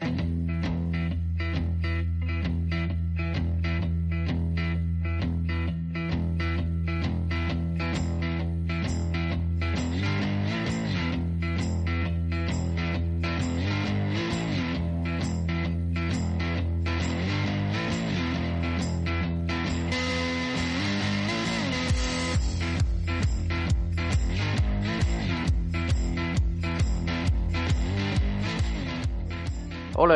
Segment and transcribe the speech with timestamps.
[0.00, 0.29] Thank you.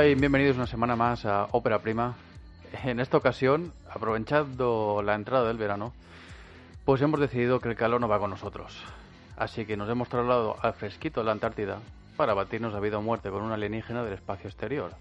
[0.05, 2.15] Bienvenidos una semana más a Ópera Prima.
[2.85, 5.95] En esta ocasión, aprovechando la entrada del verano,
[6.85, 8.85] pues hemos decidido que el calor no va con nosotros.
[9.39, 11.79] Así que nos hemos trasladado al fresquito de la Antártida
[12.19, 14.93] para batirnos a vida o muerte con un alienígena del espacio exterior.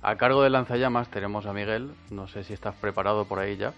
[0.00, 3.74] A cargo de lanzallamas tenemos a Miguel, no sé si estás preparado por ahí ya.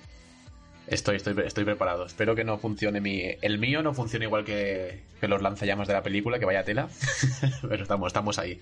[0.87, 2.07] Estoy, estoy, estoy preparado.
[2.07, 3.23] Espero que no funcione mi.
[3.43, 6.89] El mío no funcione igual que, que los lanzallamas de la película, que vaya tela.
[7.69, 8.61] Pero estamos, estamos ahí.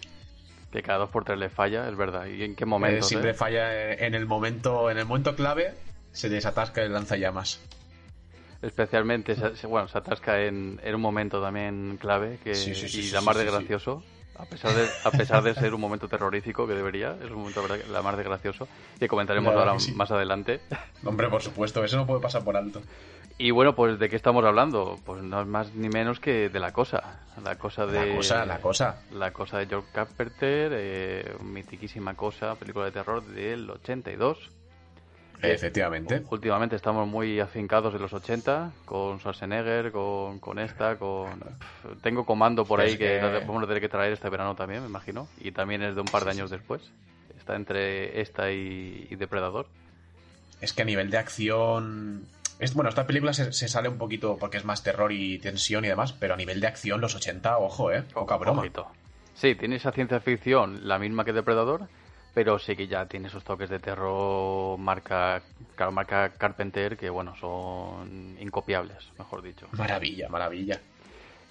[0.77, 2.27] Que cada dos por tres le falla, es verdad.
[2.27, 2.98] ¿Y en qué momento?
[2.98, 5.72] Eh, siempre falla en el momento, en el momento clave,
[6.12, 7.62] se desatasca el lanzallamas.
[8.60, 13.08] Especialmente, se, bueno, se atasca en, en, un momento también clave que, Sí, sí, sí,
[13.08, 14.02] y la más de gracioso.
[14.39, 17.62] A pesar, de, a pesar de ser un momento terrorífico que debería, es un momento
[17.91, 19.93] la más de gracioso que comentaremos ahora sí.
[19.93, 20.61] más adelante.
[21.05, 22.83] Hombre, por supuesto, eso no puede pasar por alto.
[23.39, 24.98] Y bueno, pues ¿de qué estamos hablando?
[25.05, 27.20] Pues no es más ni menos que de La Cosa.
[27.45, 28.06] La Cosa de...
[28.06, 29.03] La cosa, la cosa.
[29.12, 34.53] La Cosa de George Carpenter, eh, mitiquísima cosa, película de terror del 82.
[35.42, 36.23] Efectivamente.
[36.31, 41.38] Últimamente estamos muy afincados en los 80, con Schwarzenegger, con, con esta, con...
[41.41, 44.55] Pff, Tengo comando por Es ahí que, que- vamos a tener que traer este verano
[44.55, 45.28] también, me imagino.
[45.41, 46.91] Y también es de un par de años después.
[47.38, 49.66] Está entre esta y, y Depredador.
[50.60, 52.25] Es que a nivel de acción.
[52.59, 55.84] Es, bueno, esta película se, se sale un poquito porque es más terror y tensión
[55.84, 58.03] y demás, pero a nivel de acción, los 80, ojo, eh.
[58.15, 58.62] Poca broma.
[58.62, 58.87] Ojito.
[59.34, 61.89] Sí, tiene esa ciencia ficción, la misma que Depredador,
[62.36, 65.41] pero sí que ya tiene esos toques de terror marca,
[65.91, 69.66] marca Carpenter que, bueno, son incopiables, mejor dicho.
[69.72, 70.78] Maravilla, maravilla.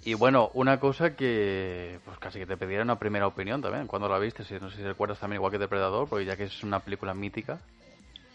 [0.04, 4.08] Y bueno, una cosa que pues casi que te pediera una primera opinión también, cuando
[4.08, 6.64] la viste, si no sé si recuerdas también igual que Depredador, porque ya que es
[6.64, 7.58] una película mítica.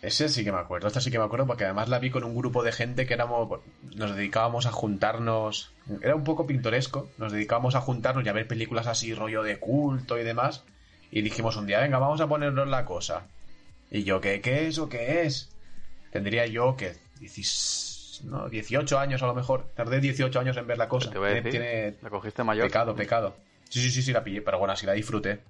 [0.03, 2.25] Ese sí que me acuerdo, esta sí que me acuerdo porque además la vi con
[2.25, 3.61] un grupo de gente que éramos,
[3.95, 5.73] nos dedicábamos a juntarnos,
[6.03, 9.61] era un poco pintoresco, nos dedicábamos a juntarnos y a ver películas así, rollo de
[9.61, 10.65] culto y demás,
[11.11, 13.27] y dijimos un día, venga, vamos a ponernos la cosa.
[13.91, 15.51] Y yo, ¿qué, qué es o qué es?
[16.13, 20.79] Tendría yo que 16, no, 18 años a lo mejor, tardé 18 años en ver
[20.79, 21.11] la cosa.
[21.11, 22.67] Te voy a Tiene- decir, tiene la cogiste mayor.
[22.67, 23.37] Pecado, pecado.
[23.69, 25.41] Sí, sí, sí, sí, la pillé, pero bueno, así la disfruté.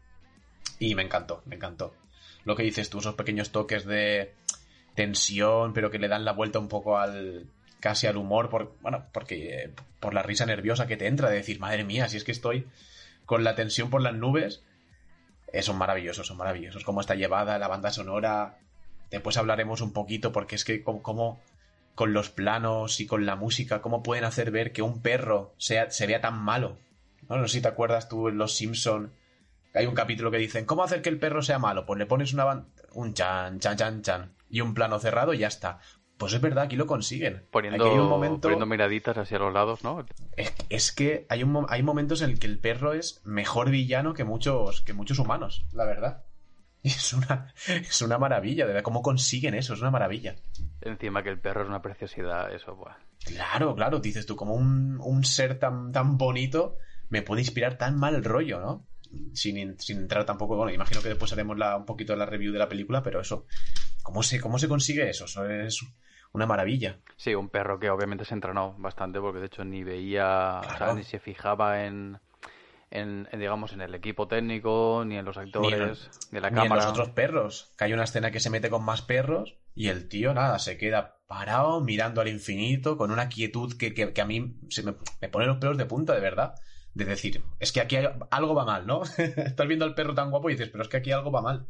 [0.79, 1.95] Y me encantó, me encantó.
[2.45, 4.33] Lo que dices tú, esos pequeños toques de
[4.95, 7.47] tensión, pero que le dan la vuelta un poco al
[7.81, 11.37] casi al humor, por, bueno, porque eh, por la risa nerviosa que te entra de
[11.37, 12.67] decir, madre mía, si es que estoy
[13.25, 14.63] con la tensión por las nubes,
[15.53, 16.85] eh, son maravillosos, son maravillosos.
[16.85, 18.59] Cómo está llevada la banda sonora.
[19.11, 21.41] Después hablaremos un poquito, porque es que como,
[21.95, 25.91] con los planos y con la música, cómo pueden hacer ver que un perro sea,
[25.91, 26.79] se vea tan malo.
[27.29, 27.37] ¿no?
[27.37, 29.13] No sé si te acuerdas tú en Los Simpson
[29.75, 31.87] hay un capítulo que dicen, ¿cómo hacer que el perro sea malo?
[31.87, 35.49] Pues le pones una un chan, chan, chan, chan y un plano cerrado y ya
[35.49, 35.79] está.
[36.21, 37.47] Pues es verdad, aquí lo consiguen.
[37.51, 38.43] Poniendo, Aquí hay un momento...
[38.43, 40.07] poniendo miraditas hacia los lados, ¿no?
[40.37, 44.13] Es, es que hay, un, hay momentos en el que el perro es mejor villano
[44.13, 46.25] que muchos, que muchos humanos, la verdad.
[46.83, 50.37] Y es una, es una maravilla, de verdad, cómo consiguen eso, es una maravilla.
[50.83, 52.97] Encima que el perro es una preciosidad, eso, buah.
[53.25, 56.77] Claro, claro, dices tú, como un, un ser tan, tan bonito
[57.09, 58.87] me puede inspirar tan mal rollo, ¿no?
[59.35, 62.53] Sin, in- sin entrar tampoco, bueno, imagino que después haremos la, un poquito la review
[62.53, 63.47] de la película, pero eso,
[64.03, 65.25] ¿cómo se, cómo se consigue eso?
[65.25, 65.83] Eso es
[66.33, 66.99] una maravilla.
[67.17, 70.95] Sí, un perro que obviamente se entrenó bastante porque de hecho ni veía, o sea,
[70.95, 72.19] ni se fijaba en,
[72.91, 76.57] en, en, digamos, en el equipo técnico, ni en los actores, ni en, la Ni
[76.57, 76.83] en cámara.
[76.83, 80.09] los otros perros, que hay una escena que se mete con más perros y el
[80.09, 84.27] tío, nada, se queda parado mirando al infinito con una quietud que, que- que a
[84.27, 86.55] mí se me, me pone los pelos de punta, de verdad.
[86.93, 87.97] De decir, es que aquí
[88.31, 89.03] algo va mal, ¿no?
[89.19, 91.67] Estás viendo al perro tan guapo y dices, pero es que aquí algo va mal.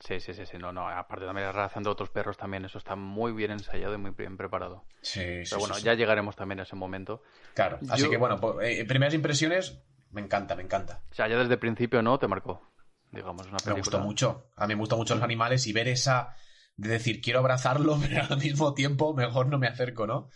[0.00, 2.78] Sí, sí, sí, sí, no, no, aparte también la relación de otros perros también, eso
[2.78, 4.84] está muy bien ensayado y muy bien preparado.
[5.02, 5.82] Sí, sí, Pero bueno, sí.
[5.84, 7.22] ya llegaremos también a ese momento.
[7.54, 11.02] Claro, así Yo- que bueno, pues, eh, primeras impresiones, me encanta, me encanta.
[11.10, 12.18] O sea, ya desde el principio, ¿no?
[12.18, 12.62] Te marcó.
[13.10, 13.72] digamos, una película.
[13.74, 14.50] Me gustó mucho.
[14.56, 16.34] A mí me gustan mucho los animales y ver esa
[16.76, 20.28] de decir quiero abrazarlo, pero al mismo tiempo mejor no me acerco, ¿no?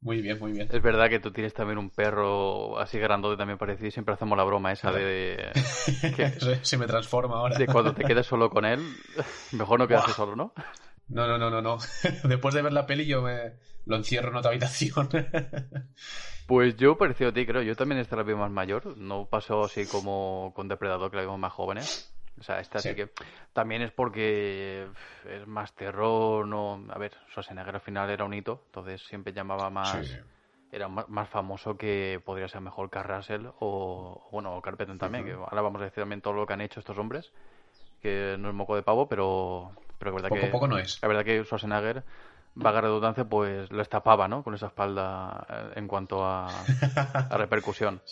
[0.00, 0.68] Muy bien, muy bien.
[0.70, 4.36] Es verdad que tú tienes también un perro así grandote también parecido y siempre hacemos
[4.36, 5.50] la broma esa de...
[6.16, 6.30] que,
[6.62, 7.58] se me transforma ahora.
[7.58, 8.80] De cuando te quedes solo con él,
[9.52, 10.52] mejor no quedarse solo, ¿no?
[11.08, 11.78] No, no, no, no, no.
[12.24, 13.54] Después de ver la peli yo me
[13.84, 15.08] lo encierro en otra habitación.
[16.46, 17.62] pues yo parecido a ti, creo.
[17.62, 18.96] Yo también esta la vi más mayor.
[18.96, 22.15] No pasó así como con Depredador, que la vimos más jóvenes.
[22.38, 22.94] O sea, esta sí.
[22.94, 23.10] que
[23.52, 24.86] también es porque
[25.28, 26.84] es más terror, no...
[26.90, 30.18] A ver, Schwarzenegger al final era un hito, entonces siempre llamaba más...
[30.72, 35.62] Era más, famoso que podría ser mejor Carl Russell o, bueno, Carpenter también, que ahora
[35.62, 37.32] vamos a decir también todo lo que han hecho estos hombres,
[38.02, 40.46] que no es moco de pavo, pero, pero la verdad poco, que...
[40.48, 41.00] Poco no es.
[41.00, 42.02] La verdad que Schwarzenegger
[42.56, 44.42] vaga redundancia, pues lo estapaba, ¿no?
[44.42, 48.02] Con esa espalda eh, en cuanto a, a repercusión.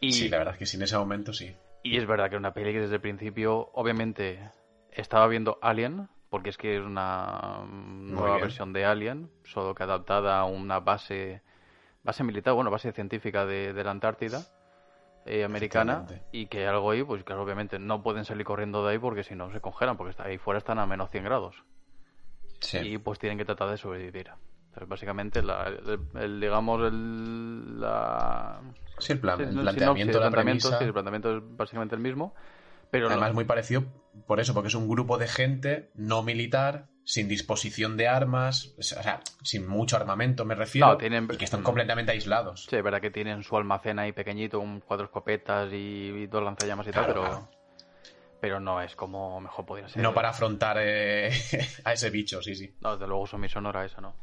[0.00, 1.54] Y, sí, la verdad es que sí, en ese momento sí.
[1.86, 4.50] Y es verdad que una peli que desde el principio, obviamente,
[4.90, 10.40] estaba viendo Alien, porque es que es una nueva versión de Alien, solo que adaptada
[10.40, 11.42] a una base,
[12.02, 14.42] base militar, bueno, base científica de, la Antártida.
[15.28, 18.98] Eh, americana y que algo ahí, pues claro, obviamente no pueden salir corriendo de ahí
[18.98, 21.64] porque si no se congelan, porque ahí fuera están a menos 100 grados.
[22.74, 24.30] Y pues tienen que tratar de sobrevivir.
[24.86, 28.60] Básicamente, el, digamos, el, la,
[28.98, 30.78] Sí, el, plan, el planteamiento, la premisa...
[30.78, 32.34] Sí, el planteamiento es básicamente el mismo.
[32.90, 33.84] Pero Además, es muy parecido
[34.26, 38.82] por eso, porque es un grupo de gente no militar, sin disposición de armas, o
[38.82, 41.28] sea, sin mucho armamento, me refiero, tienen...
[41.30, 42.66] y que están completamente aislados.
[42.70, 46.86] Sí, es verdad que tienen su almacén ahí pequeñito, un cuatro escopetas y, dos lanzallamas
[46.86, 47.48] y tal, pero...
[48.38, 50.02] Pero no es como mejor podría ser.
[50.02, 51.30] No para afrontar eh,
[51.84, 52.76] a ese bicho, sí, sí.
[52.82, 54.14] No, desde luego son mi sonora esa, ¿no?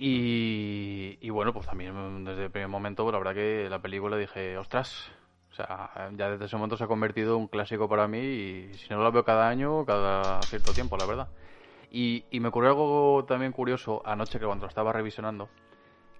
[0.00, 4.56] Y, bueno, pues también desde el primer momento, pues la verdad que la película dije,
[4.56, 5.10] ostras,
[5.50, 8.74] o sea, ya desde ese momento se ha convertido en un clásico para mí y
[8.78, 11.28] si no la veo cada año, cada cierto tiempo, la verdad.
[11.90, 15.48] Y, y me ocurrió algo también curioso anoche que cuando estaba revisionando,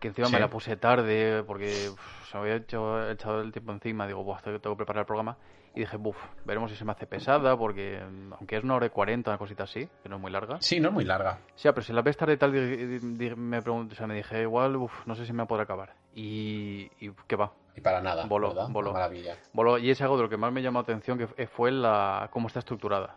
[0.01, 4.07] que encima me la puse tarde porque se me había hecho, echado el tiempo encima,
[4.07, 5.37] digo, Buah, tengo que preparar el programa
[5.75, 8.87] y dije, buf, veremos si se me hace pesada, porque mm, aunque es una hora
[8.87, 10.57] y cuarenta, una cosita así, que no es muy larga.
[10.61, 11.39] Sí, no es muy larga.
[11.55, 14.77] Sí, pero si la ves tarde y tal, me, pregunto, o sea, me dije, igual,
[14.77, 15.95] uf, no sé si me podrá acabar.
[16.15, 17.53] Y, y ¿qué va?
[17.77, 18.93] Y para nada, voló, voló.
[18.93, 19.37] Maravilla.
[19.53, 22.29] Voló, y es algo de lo que más me llamó la atención, que fue la
[22.33, 23.17] cómo está estructurada.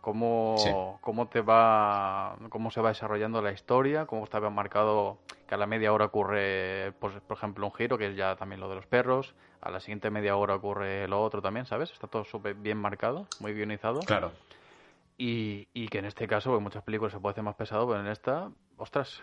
[0.00, 5.58] Cómo, cómo te va, cómo se va desarrollando la historia, cómo está marcado que a
[5.58, 8.76] la media hora ocurre, pues, por ejemplo, un giro, que es ya también lo de
[8.76, 11.92] los perros, a la siguiente media hora ocurre lo otro también, ¿sabes?
[11.92, 14.00] Está todo súper bien marcado, muy guionizado.
[14.00, 14.32] Claro.
[15.18, 18.00] Y, y que en este caso, en muchas películas se puede hacer más pesado, pero
[18.00, 19.22] en esta, ostras.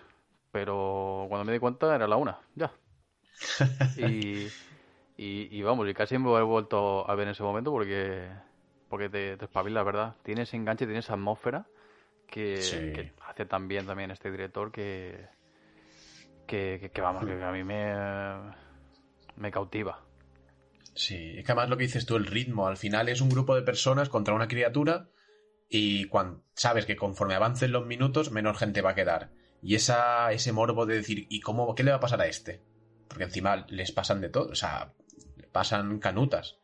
[0.51, 2.71] Pero cuando me di cuenta era la una, ya.
[3.97, 4.47] y,
[5.17, 8.29] y, vamos, y casi me he vuelto a ver en ese momento porque,
[8.89, 10.15] porque te, te espabila, ¿verdad?
[10.23, 11.67] Tienes enganche, tienes atmósfera
[12.27, 12.55] que,
[12.93, 15.27] que hace también también este director que,
[16.45, 17.93] que, que, vamos, que a mí me,
[19.35, 20.03] me cautiva.
[20.93, 23.55] Sí, es que además lo que dices tú, el ritmo, al final es un grupo
[23.55, 25.09] de personas contra una criatura
[25.69, 29.31] y cuando sabes que conforme avancen los minutos, menos gente va a quedar.
[29.61, 32.61] Y esa, ese morbo de decir, ¿y cómo, qué le va a pasar a este?
[33.07, 34.93] Porque encima les pasan de todo, o sea,
[35.51, 36.57] pasan canutas.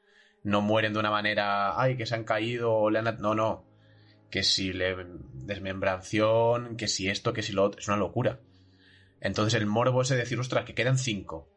[0.44, 3.18] No mueren de una manera, ay, que se han caído o le han...
[3.19, 3.66] No, no.
[4.30, 4.95] Que si le
[5.34, 8.39] desmembración, que si esto, que si lo otro, es una locura.
[9.22, 11.50] Entonces el morbo es de decir, ostras, que quedan cinco.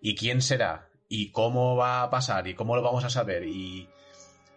[0.00, 0.90] ¿Y quién será?
[1.08, 3.88] y cómo va a pasar y cómo lo vamos a saber y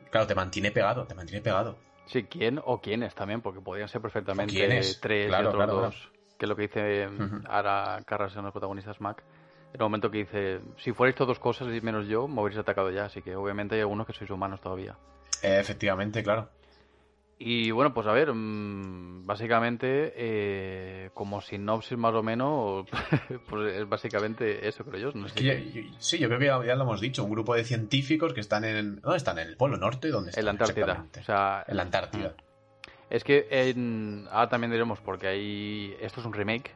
[0.10, 1.78] claro, te mantiene pegado, te mantiene pegado.
[2.06, 4.54] Sí, quién o quiénes también, porque podrían ser perfectamente
[5.02, 7.10] tres y otros dos, que es lo que dice
[7.48, 9.24] ahora Carras en los protagonistas Mac.
[9.78, 13.06] El momento que dice, si fuerais todos cosas y menos yo, me habréis atacado ya,
[13.06, 14.98] así que obviamente hay algunos que sois humanos todavía.
[15.44, 16.50] efectivamente, claro.
[17.40, 22.88] Y bueno, pues a ver, mm, básicamente, eh, como sinopsis más o menos,
[23.50, 25.28] pues es básicamente eso, creo yo.
[26.00, 29.00] sí, yo creo que ya, lo hemos dicho, un grupo de científicos que están en...
[29.02, 29.38] ¿Dónde están?
[29.38, 30.10] ¿En el Polo Norte?
[30.10, 30.42] ¿Dónde están?
[30.42, 31.06] En la Antártida.
[31.20, 32.30] O sea, en la Antártida.
[32.30, 32.44] Mm.
[33.12, 34.28] Es que en...
[34.32, 35.96] ahora también diremos, porque hay...
[36.02, 36.72] esto es un remake,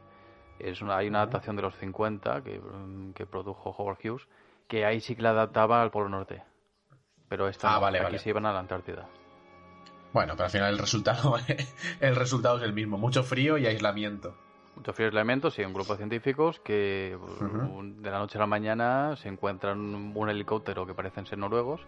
[0.64, 0.98] es una...
[0.98, 4.28] hay una adaptación de los 50 que, mm, que produjo Howard Hughes,
[4.68, 6.44] que ahí sí que la adaptaba al Polo Norte.
[7.28, 9.08] Pero esta ah, vale, aquí se iban a la Antártida.
[10.14, 11.36] Bueno, pero al final el resultado,
[12.00, 14.36] el resultado es el mismo, mucho frío y aislamiento.
[14.76, 17.18] Mucho frío y aislamiento, sí, un grupo de científicos que
[17.98, 19.80] de la noche a la mañana se encuentran
[20.16, 21.82] un helicóptero que parecen ser noruegos.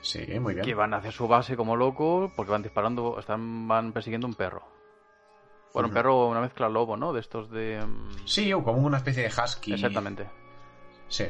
[0.00, 0.66] Sí, muy bien.
[0.66, 4.62] Que van hacia su base como locos porque van disparando, están van persiguiendo un perro.
[5.72, 7.12] Bueno, un perro, una mezcla lobo, ¿no?
[7.12, 7.80] De estos de...
[7.84, 9.74] Mm, sí, o como una especie de husky.
[9.74, 10.28] Exactamente.
[11.08, 11.26] Sí.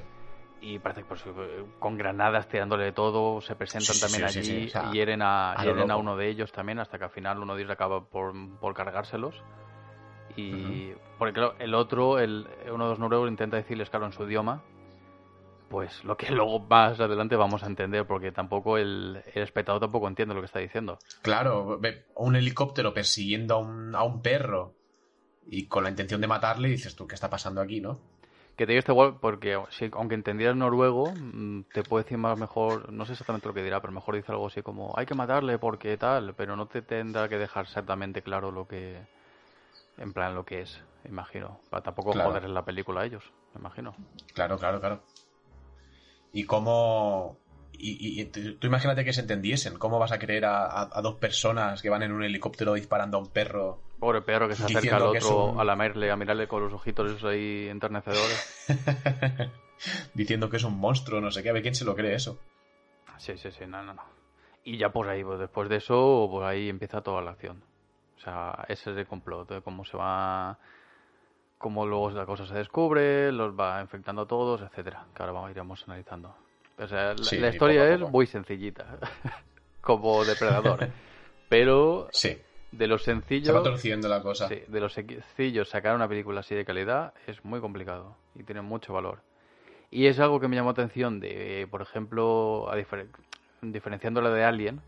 [0.61, 1.25] y parece que pues,
[1.79, 6.29] con granadas tirándole de todo, se presentan también allí y hieren, a, a, uno de
[6.29, 9.43] ellos también, hasta que al final uno de ellos acaba por, por cargárselos.
[10.37, 14.25] Y porque claro, el otro, el, uno de los noruegos intenta decirles claro en su
[14.25, 14.63] idioma,
[15.73, 20.07] pues lo que luego más adelante vamos a entender, porque tampoco el, el espectador tampoco
[20.07, 20.99] entiende lo que está diciendo.
[21.23, 21.81] Claro,
[22.17, 24.75] un helicóptero persiguiendo a un, a un perro
[25.47, 27.99] y con la intención de matarle, dices tú, ¿qué está pasando aquí, no?
[28.55, 29.59] Que te digo esto igual, porque
[29.95, 33.81] aunque entendieras noruego, mm, te puede decir más mejor, no sé exactamente lo que dirá,
[33.81, 37.31] pero mejor dice algo así como, hay que matarle porque tal, pero no te tendrá
[37.31, 39.01] que dejar exactamente claro lo que,
[39.97, 41.61] en plan, lo que es, imagino.
[41.71, 43.25] Para tampoco joder en la película a ellos,
[43.55, 43.95] me imagino.
[44.35, 45.03] Claro, claro, claro.
[46.33, 47.39] Y cómo,
[47.73, 49.79] y, tú imagínate que se entendiesen.
[49.79, 53.29] ¿Cómo vas a creer a, dos personas que van en un helicóptero disparando a un
[53.29, 53.81] perro?
[53.99, 57.11] Pobre perro que se acerca al otro a la merle, a mirarle con los ojitos
[57.11, 58.67] esos ahí enternecedores.
[60.15, 61.51] diciendo que es un monstruo, no sé qué.
[61.51, 62.39] A ver quién se lo cree eso.
[63.19, 64.03] Sí, sí, sí, no, no, no.
[64.65, 67.63] Y ya por ahí, pues después de eso, por ahí empieza toda la acción.
[68.17, 70.59] O sea, ese es el complot, de cómo se va
[71.63, 75.51] cómo luego la cosa se descubre, los va infectando a todos, etcétera, que ahora vamos,
[75.53, 76.35] iremos analizando.
[76.77, 78.99] O sea, la, historia es muy sencillita,
[79.81, 80.89] como depredador.
[81.49, 82.09] Pero
[82.73, 83.47] de los sencillos.
[83.47, 84.49] Se va torciendo la cosa.
[84.49, 88.93] de los sencillos sacar una película así de calidad es muy complicado y tiene mucho
[88.93, 89.21] valor.
[89.91, 92.77] Y es algo que me llamó atención de, por ejemplo, a
[93.61, 94.81] diferenciándola de Alien,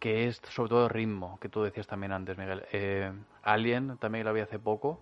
[0.00, 2.64] que es sobre todo el ritmo, que tú decías también antes, Miguel.
[2.72, 4.98] Eh, Alien también la vi hace poco,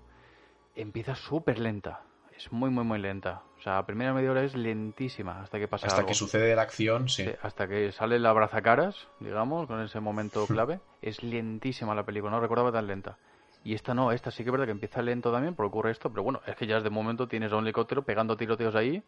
[0.74, 2.02] empieza súper lenta
[2.40, 3.42] es muy, muy, muy lenta.
[3.58, 6.62] O sea, la primera media hora es lentísima hasta que pasa Hasta que sucede la
[6.62, 7.26] acción, sí.
[7.42, 10.80] Hasta que sale la brazacaras, digamos, con ese momento clave.
[11.02, 13.18] es lentísima la película, no recordaba tan lenta.
[13.62, 16.08] Y esta no, esta sí que es verdad que empieza lento también, porque ocurre esto,
[16.08, 19.02] pero bueno, es que ya de momento tienes a un helicóptero pegando tiroteos ahí.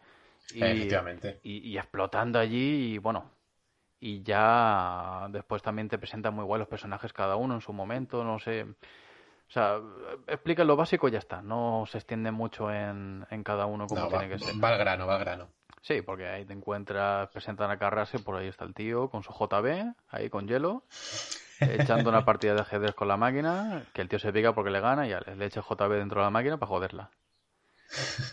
[0.53, 1.39] Y, Efectivamente.
[1.41, 3.31] Y, y, explotando allí, y bueno.
[3.99, 8.23] Y ya después también te presentan muy igual los personajes cada uno en su momento,
[8.23, 8.67] no sé.
[9.53, 9.79] O sea,
[10.25, 11.43] explica lo básico y ya está.
[11.43, 14.55] No se extiende mucho en, cada uno como tiene que ser.
[14.55, 15.47] Va al grano, va al grano.
[15.83, 19.31] Sí, porque ahí te encuentras, presentan a Carrase, por ahí está el tío con su
[19.31, 20.85] JB, ahí con hielo,
[21.59, 24.79] echando una partida de ajedrez con la máquina, que el tío se pica porque le
[24.79, 27.11] gana y ya le echa JB dentro de la máquina para joderla.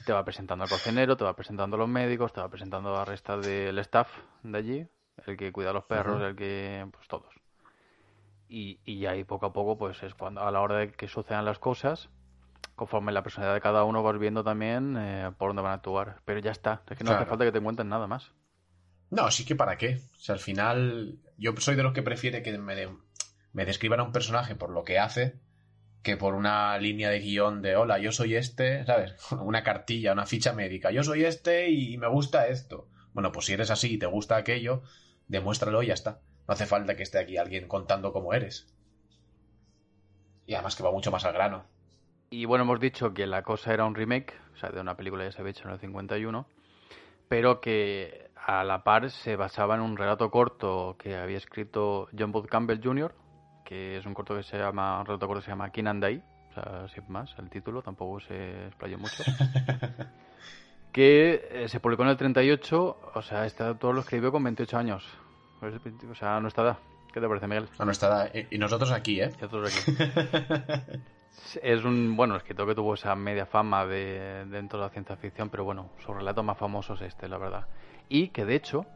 [0.06, 3.00] Te va presentando al cocinero, te va presentando a los médicos, te va presentando a
[3.00, 4.08] la resta del staff
[4.42, 4.88] de allí,
[5.26, 6.88] el que cuida a los perros, el que...
[6.90, 7.39] pues todos
[8.50, 11.44] y, y ahí poco a poco pues es cuando a la hora de que sucedan
[11.44, 12.08] las cosas
[12.74, 16.20] conforme la personalidad de cada uno vas viendo también eh, por dónde van a actuar
[16.24, 18.32] pero ya está es que no hace falta que te cuenten nada más
[19.10, 22.42] no sí que para qué o sea al final yo soy de los que prefiere
[22.42, 22.88] que me,
[23.52, 25.40] me describan a un personaje por lo que hace
[26.02, 29.14] que por una línea de guion de hola, yo soy este, ¿sabes?
[29.40, 30.90] Una cartilla, una ficha médica.
[30.90, 32.88] Yo soy este y me gusta esto.
[33.12, 34.82] Bueno, pues si eres así y te gusta aquello,
[35.28, 36.20] demuéstralo y ya está.
[36.50, 38.66] No hace falta que esté aquí alguien contando cómo eres.
[40.46, 41.62] Y además que va mucho más al grano.
[42.28, 45.24] Y bueno, hemos dicho que la cosa era un remake, o sea, de una película
[45.24, 46.48] que se había hecho en el 51,
[47.28, 52.32] pero que a la par se basaba en un relato corto que había escrito John
[52.32, 53.14] Booth Campbell Jr.,
[53.64, 56.02] que es un corto que se llama, un relato corto que se llama King and
[56.02, 59.22] Day, o sea, sin más, el título tampoco se explayó mucho.
[60.92, 64.76] que eh, se publicó en el 38, o sea, este autor lo escribió con 28
[64.76, 65.20] años.
[65.62, 66.78] O sea, a nuestra edad.
[67.12, 67.68] ¿Qué te parece, Miguel?
[67.78, 68.32] A nuestra edad.
[68.50, 69.30] Y nosotros aquí, ¿eh?
[69.36, 69.96] Y nosotros aquí.
[71.62, 75.50] es un, bueno, escritor que tuvo esa media fama de, dentro de la ciencia ficción,
[75.50, 77.66] pero bueno, su relato más famoso es este, la verdad.
[78.08, 78.86] Y que de hecho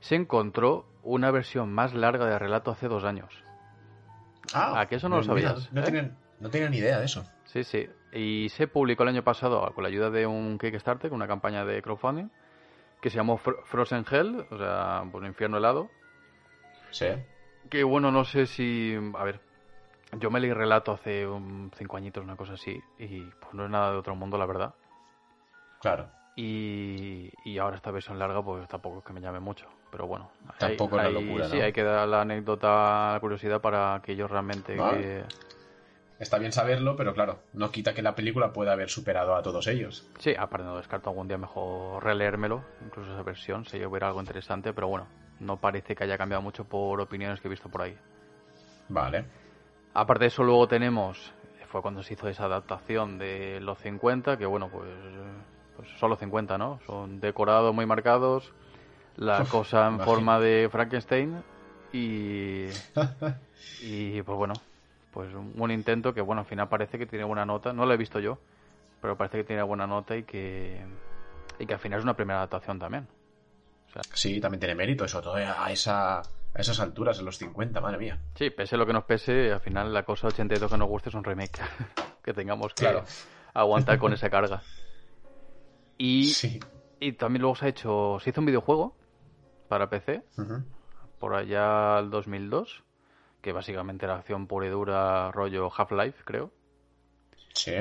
[0.00, 3.34] se encontró una versión más larga de relato hace dos años.
[4.52, 5.72] Ah, ¿A que eso no lo sabías?
[5.72, 6.10] no, ¿eh?
[6.40, 7.24] no tenía ni idea de eso.
[7.44, 7.88] Sí, sí.
[8.12, 11.64] Y se publicó el año pasado con la ayuda de un Kickstarter, con una campaña
[11.64, 12.28] de crowdfunding
[13.04, 15.90] que se llamó Frozen Hell, o sea, por pues, infierno helado.
[16.90, 17.08] Sí.
[17.68, 18.96] Que bueno, no sé si.
[19.18, 19.40] A ver,
[20.18, 23.70] yo me leí relato hace un, cinco añitos, una cosa así, y pues no es
[23.70, 24.74] nada de otro mundo, la verdad.
[25.82, 26.08] Claro.
[26.34, 29.66] Y, y ahora esta versión larga, pues tampoco es que me llame mucho.
[29.90, 34.00] Pero bueno, tampoco es la locura, Sí, hay que dar la anécdota, la curiosidad para
[34.02, 34.78] que ellos realmente.
[36.18, 39.66] Está bien saberlo, pero claro, no quita que la película pueda haber superado a todos
[39.66, 40.08] ellos.
[40.18, 44.20] Sí, aparte no descarto algún día mejor releérmelo, incluso esa versión, si yo hubiera algo
[44.20, 45.06] interesante, pero bueno,
[45.40, 47.96] no parece que haya cambiado mucho por opiniones que he visto por ahí.
[48.88, 49.24] Vale.
[49.92, 51.32] Aparte de eso, luego tenemos,
[51.74, 54.88] fue cuando se hizo esa adaptación de los 50, que bueno, pues,
[55.76, 56.78] pues son los 50, ¿no?
[56.86, 58.52] Son decorados muy marcados,
[59.16, 61.42] la cosa en forma de Frankenstein
[61.92, 62.66] y,
[63.82, 64.54] y pues bueno,
[65.14, 67.72] pues un, intento que, bueno, al final parece que tiene buena nota.
[67.72, 68.38] No lo he visto yo,
[69.00, 70.84] pero parece que tiene buena nota y que,
[71.60, 73.06] Y que al final es una primera adaptación también.
[74.12, 76.22] Sí, también tiene mérito, eso todo a, esa, a
[76.56, 78.18] esas alturas, en los 50, madre mía.
[78.34, 81.14] Sí, pese lo que nos pese, al final la cosa 82 que nos guste es
[81.14, 81.60] un remake.
[82.24, 82.88] que tengamos que
[83.52, 84.62] aguantar con esa carga.
[85.96, 86.32] Y,
[86.98, 88.96] y también luego se ha hecho, se hizo un videojuego
[89.68, 90.24] para PC,
[91.20, 92.83] por allá el 2002,
[93.44, 96.50] que básicamente era acción pura y dura, rollo Half-Life, creo.
[97.52, 97.74] Sí.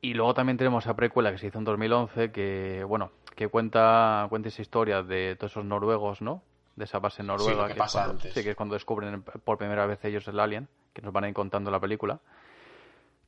[0.00, 4.26] Y luego también tenemos esa precuela que se hizo en 2011, que, bueno, que cuenta,
[4.28, 6.42] cuenta esa historia de todos esos noruegos, ¿no?
[6.74, 7.68] De esa base noruega.
[7.68, 8.34] que, pasa antes.
[8.34, 11.28] Sí, que es cuando descubren por primera vez ellos el alien, que nos van a
[11.28, 12.18] ir contando la película.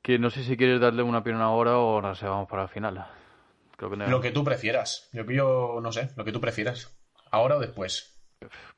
[0.02, 3.06] Que no sé si quieres darle una opinión ahora o se vamos para el final.
[3.76, 5.08] Creo que Lo que tú prefieras.
[5.12, 6.98] Yo, yo no sé, lo que tú prefieras.
[7.30, 8.13] ¿Ahora o después?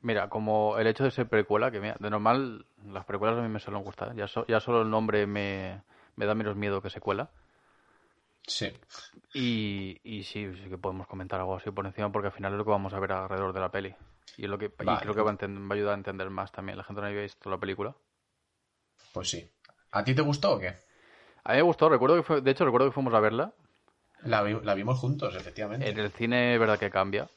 [0.01, 3.49] Mira, como el hecho de ser precuela, que mira, de normal las precuelas a mí
[3.49, 4.15] me suelen gustar.
[4.15, 5.83] Ya, ya solo el nombre me,
[6.17, 7.31] me da menos miedo que secuela.
[8.47, 8.73] Sí.
[9.35, 12.59] Y, y sí, sí que podemos comentar algo así por encima porque al final es
[12.59, 13.95] lo que vamos a ver alrededor de la peli.
[14.37, 16.79] Y, es lo que, creo que va a, ayudar a entender más también.
[16.79, 17.95] La gente no había visto la película.
[19.13, 19.51] Pues sí.
[19.93, 20.75] ¿A ti te gustó o qué?
[21.45, 21.89] A mí me gustó.
[21.89, 23.53] Recuerdo que fue, de hecho, recuerdo que fuimos a verla.
[24.23, 25.89] La, la vimos juntos, efectivamente.
[25.89, 27.29] En el cine es verdad que cambia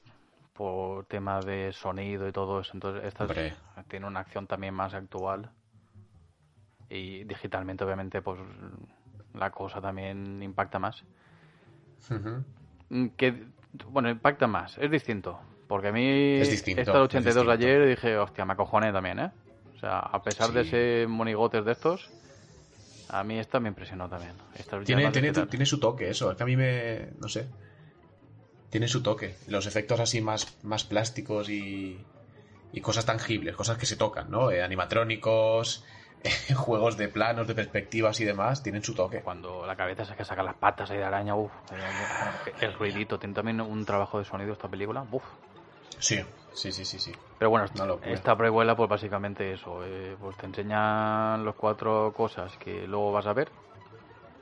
[0.59, 2.71] por tema de sonido y todo eso.
[2.73, 3.25] Entonces, esta
[3.87, 5.49] tiene una acción también más actual.
[6.89, 8.41] Y digitalmente, obviamente, pues
[9.35, 11.05] la cosa también impacta más.
[12.89, 13.45] Mm, que,
[13.87, 15.39] bueno, impacta más, es distinto.
[15.69, 19.31] Porque a mí, es distinto, esta 82 de ayer dije, hostia, me acojoné también, ¿eh?
[19.77, 22.09] O sea, a pesar de ser monigotes de estos,
[23.07, 24.33] a mí esta me impresionó también.
[24.83, 27.47] tiene, tiene, tiene, su toque eso, es que a mí me, no sé,
[28.69, 29.35] tiene su toque.
[29.47, 32.05] Los efectos así más, más plásticos y,
[32.71, 34.51] y cosas tangibles, cosas que se tocan, ¿no?
[34.51, 35.83] Eh, animatrónicos,
[36.55, 39.21] juegos de planos, de perspectivas y demás, tienen su toque.
[39.21, 41.51] Cuando la cabeza que saca las patas ahí de araña, uff,
[42.61, 43.17] el ruidito.
[43.17, 45.23] Tiene también un trabajo de sonido esta película, uff.
[45.99, 46.19] Sí,
[46.53, 47.11] sí, sí, sí, sí.
[47.37, 47.65] Pero bueno,
[48.03, 53.25] esta precuela, pues básicamente eso, eh, pues te enseñan las cuatro cosas que luego vas
[53.27, 53.49] a ver.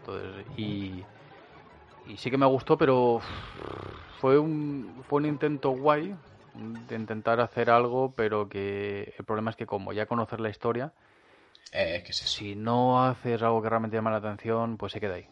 [0.02, 1.04] Entonces, y,
[2.06, 3.20] y sí que me gustó, pero
[4.20, 6.16] fue un, fue un intento guay
[6.88, 10.94] de intentar hacer algo, pero que el problema es que como ya conocer la historia,
[11.72, 15.28] eh, Si no haces algo que realmente llama la atención, pues se queda ahí.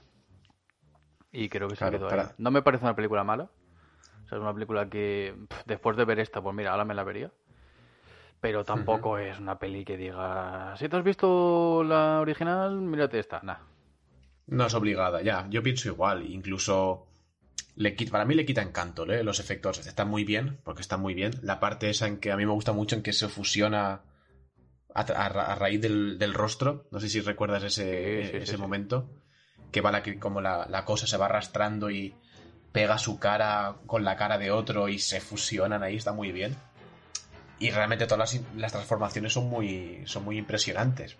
[1.31, 2.27] Y creo que se quedó ahí.
[2.37, 3.43] No me parece una película mala.
[3.43, 7.03] O sea, es una película que después de ver esta, pues mira, ahora me la
[7.03, 7.31] vería.
[8.41, 13.39] Pero tampoco es una peli que diga, si te has visto la original, mírate esta.
[13.43, 13.57] Nah.
[14.47, 15.47] No es obligada, ya.
[15.49, 16.29] Yo pienso igual.
[16.29, 17.07] Incluso
[17.75, 19.23] le para mí le quita encanto, ¿eh?
[19.23, 21.33] Los efectos están muy bien, porque están muy bien.
[21.41, 24.01] La parte esa en que a mí me gusta mucho, en que se fusiona
[24.93, 26.87] a, raíz del, rostro.
[26.91, 29.09] No sé si recuerdas ese, ese momento.
[29.71, 32.15] Que va la, como la, cosa se va arrastrando y
[32.71, 36.55] pega su cara con la cara de otro y se fusionan ahí, está muy bien.
[37.59, 41.17] Y realmente todas las, transformaciones son muy, son muy impresionantes.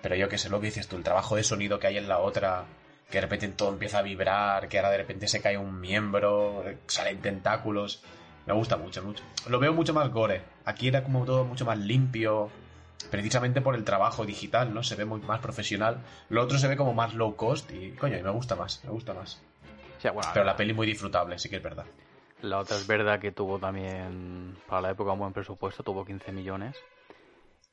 [0.00, 2.08] Pero yo que sé lo que dices tú, el trabajo de sonido que hay en
[2.08, 2.64] la otra,
[3.10, 6.64] que de repente todo empieza a vibrar, que ahora de repente se cae un miembro,
[6.86, 8.02] salen tentáculos.
[8.46, 9.24] Me gusta mucho, mucho.
[9.48, 10.42] Lo veo mucho más gore.
[10.64, 12.50] Aquí era como todo mucho más limpio,
[13.10, 14.82] precisamente por el trabajo digital, ¿no?
[14.82, 15.98] Se ve muy más profesional.
[16.28, 19.14] Lo otro se ve como más low cost y, coño, me gusta más, me gusta
[19.14, 19.40] más.
[20.32, 21.86] Pero la peli muy disfrutable, sí que es verdad.
[22.42, 26.32] La otra es verdad que tuvo también, para la época, un buen presupuesto, tuvo 15
[26.32, 26.76] millones.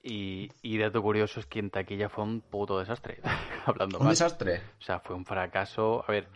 [0.04, 3.20] Y, y dato curioso es que en taquilla fue un puto desastre.
[3.66, 4.62] Hablando ¿Un desastre?
[4.80, 6.04] O sea, fue un fracaso.
[6.08, 6.28] A ver,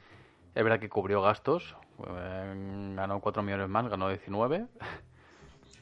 [0.56, 1.75] es verdad que cubrió gastos.
[2.08, 4.67] Eh, ganó 4 millones más, ganó 19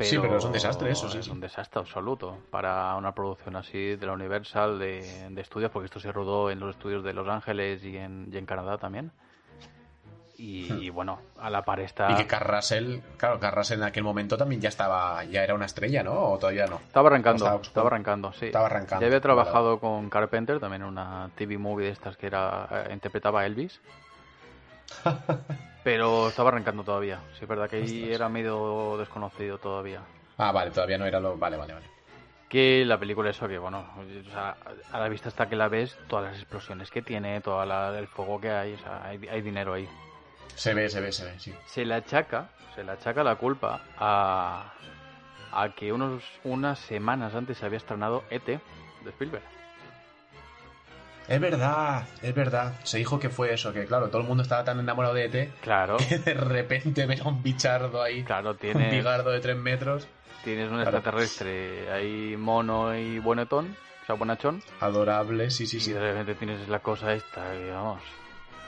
[0.04, 1.20] sí, pero es un desastre eso, sí.
[1.20, 6.00] Es un desastre absoluto para una producción así de la Universal de, estudios, porque esto
[6.00, 9.12] se rodó en los estudios de Los Ángeles y en, Canadá también.
[10.38, 10.94] Y, hmm.
[10.94, 12.12] bueno, a la par está...
[12.12, 16.04] Y que Carrasel, claro, Carrasel en aquel momento también ya estaba, ya era una estrella,
[16.04, 16.14] ¿no?
[16.14, 16.82] ¿O todavía no?
[16.86, 18.48] Estaba arrancando, estaba, arrancando, sí.
[18.48, 19.02] Estaba arrancando.
[19.02, 22.94] Ya había trabajado con Carpenter, también en una TV movie de estas que era eh,
[22.94, 23.80] interpretaba a Elvis.
[25.84, 27.22] Pero estaba arrancando todavía.
[27.34, 30.02] Sí, es verdad que ahí era medio desconocido todavía.
[30.38, 31.38] Ah, vale, todavía no era lo.
[31.38, 31.96] Vale, vale, vale.
[32.50, 33.86] Que la película, eso que bueno,
[34.36, 37.62] a la vista está que la ves, todas las explosiones que tiene, todo
[37.98, 39.90] el fuego que hay, o sea, hay, dinero ahí.
[40.56, 41.54] Se ve, se ve, se ve, sí.
[41.68, 44.74] Se le achaca, se le achaca la culpa a,
[45.52, 48.60] a que unos, unas semanas antes se había estrenado ET de
[49.10, 49.44] Spielberg.
[51.28, 52.74] Es verdad, es verdad.
[52.84, 55.54] Se dijo que fue eso, que claro, todo el mundo estaba tan enamorado de ET.
[55.62, 55.98] Claro.
[55.98, 58.24] Que de repente ve un bichardo ahí.
[58.24, 58.86] Claro, tiene.
[58.86, 60.08] Un bigardo de tres metros.
[60.44, 64.62] Tienes un extraterrestre ahí mono y buenetón, o sea, buenachón.
[64.80, 65.90] Adorable, sí, sí, sí.
[65.90, 68.02] Y de repente tienes la cosa esta, y vamos.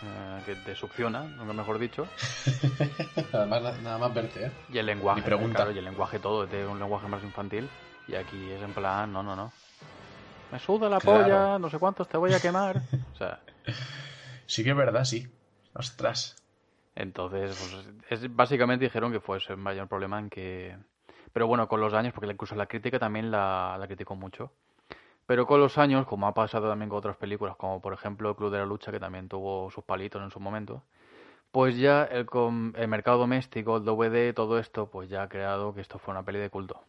[0.03, 2.05] Eh, que te succiona, mejor dicho.
[3.33, 4.51] Además, na- nada más verte, ¿eh?
[4.71, 5.57] Y el lenguaje, pregunta.
[5.57, 7.69] claro, y el lenguaje todo, es de un lenguaje más infantil.
[8.07, 9.51] Y aquí es en plan, no, no, no.
[10.51, 11.23] Me suda la Claro.
[11.23, 12.77] polla, no sé cuántos te voy a quemar.
[13.13, 13.39] o sea,
[14.45, 15.27] Sí que es verdad, sí.
[15.73, 16.35] Ostras.
[16.95, 17.55] entonces,
[18.09, 20.77] pues, es, básicamente dijeron que fue ese mayor problema en que...
[21.33, 24.53] Pero bueno, con los años, porque incluso la crítica también la, la criticó mucho.
[25.27, 28.51] Pero con los años, como ha pasado también con otras películas, como por ejemplo Club
[28.51, 30.83] de la Lucha, que también tuvo sus palitos en su momento,
[31.51, 35.73] pues ya el, com- el mercado doméstico, el DVD, todo esto, pues ya ha creado
[35.75, 36.81] que esto fue una peli de culto.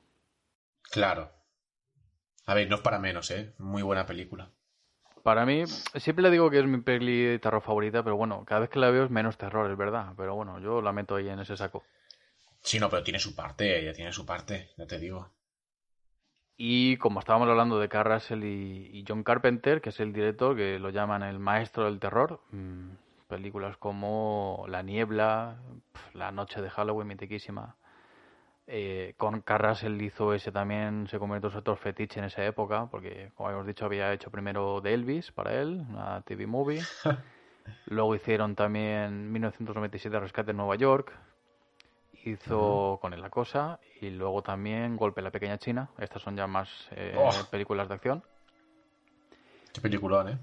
[0.90, 1.30] Claro.
[2.46, 3.54] A ver, no es para menos, ¿eh?
[3.58, 4.50] Muy buena película.
[5.22, 5.62] Para mí,
[5.94, 8.80] siempre le digo que es mi peli de terror favorita, pero bueno, cada vez que
[8.80, 10.12] la veo es menos terror, es verdad.
[10.16, 11.84] Pero bueno, yo la meto ahí en ese saco.
[12.62, 15.28] Sí, no, pero tiene su parte, ella tiene su parte, ya te digo.
[16.60, 20.56] Y como estábamos hablando de Carl Russell y, y John Carpenter, que es el director,
[20.56, 22.88] que lo llaman el maestro del terror, mm,
[23.28, 25.56] películas como La Niebla,
[25.92, 27.76] pf, La Noche de Halloween, mitiquísima.
[28.66, 32.44] Eh, con Carl Russell hizo ese también, se convirtió en su actor fetiche en esa
[32.44, 36.82] época, porque como habíamos dicho, había hecho primero de Elvis para él, una TV movie.
[37.86, 41.12] Luego hicieron también 1997 Rescate en Nueva York.
[42.24, 43.78] Hizo con él la cosa.
[44.00, 45.90] Y luego también Golpe la Pequeña China.
[45.98, 47.30] Estas son ya más eh, Oh.
[47.50, 48.22] películas de acción.
[49.72, 50.38] Qué peliculón, ¿eh?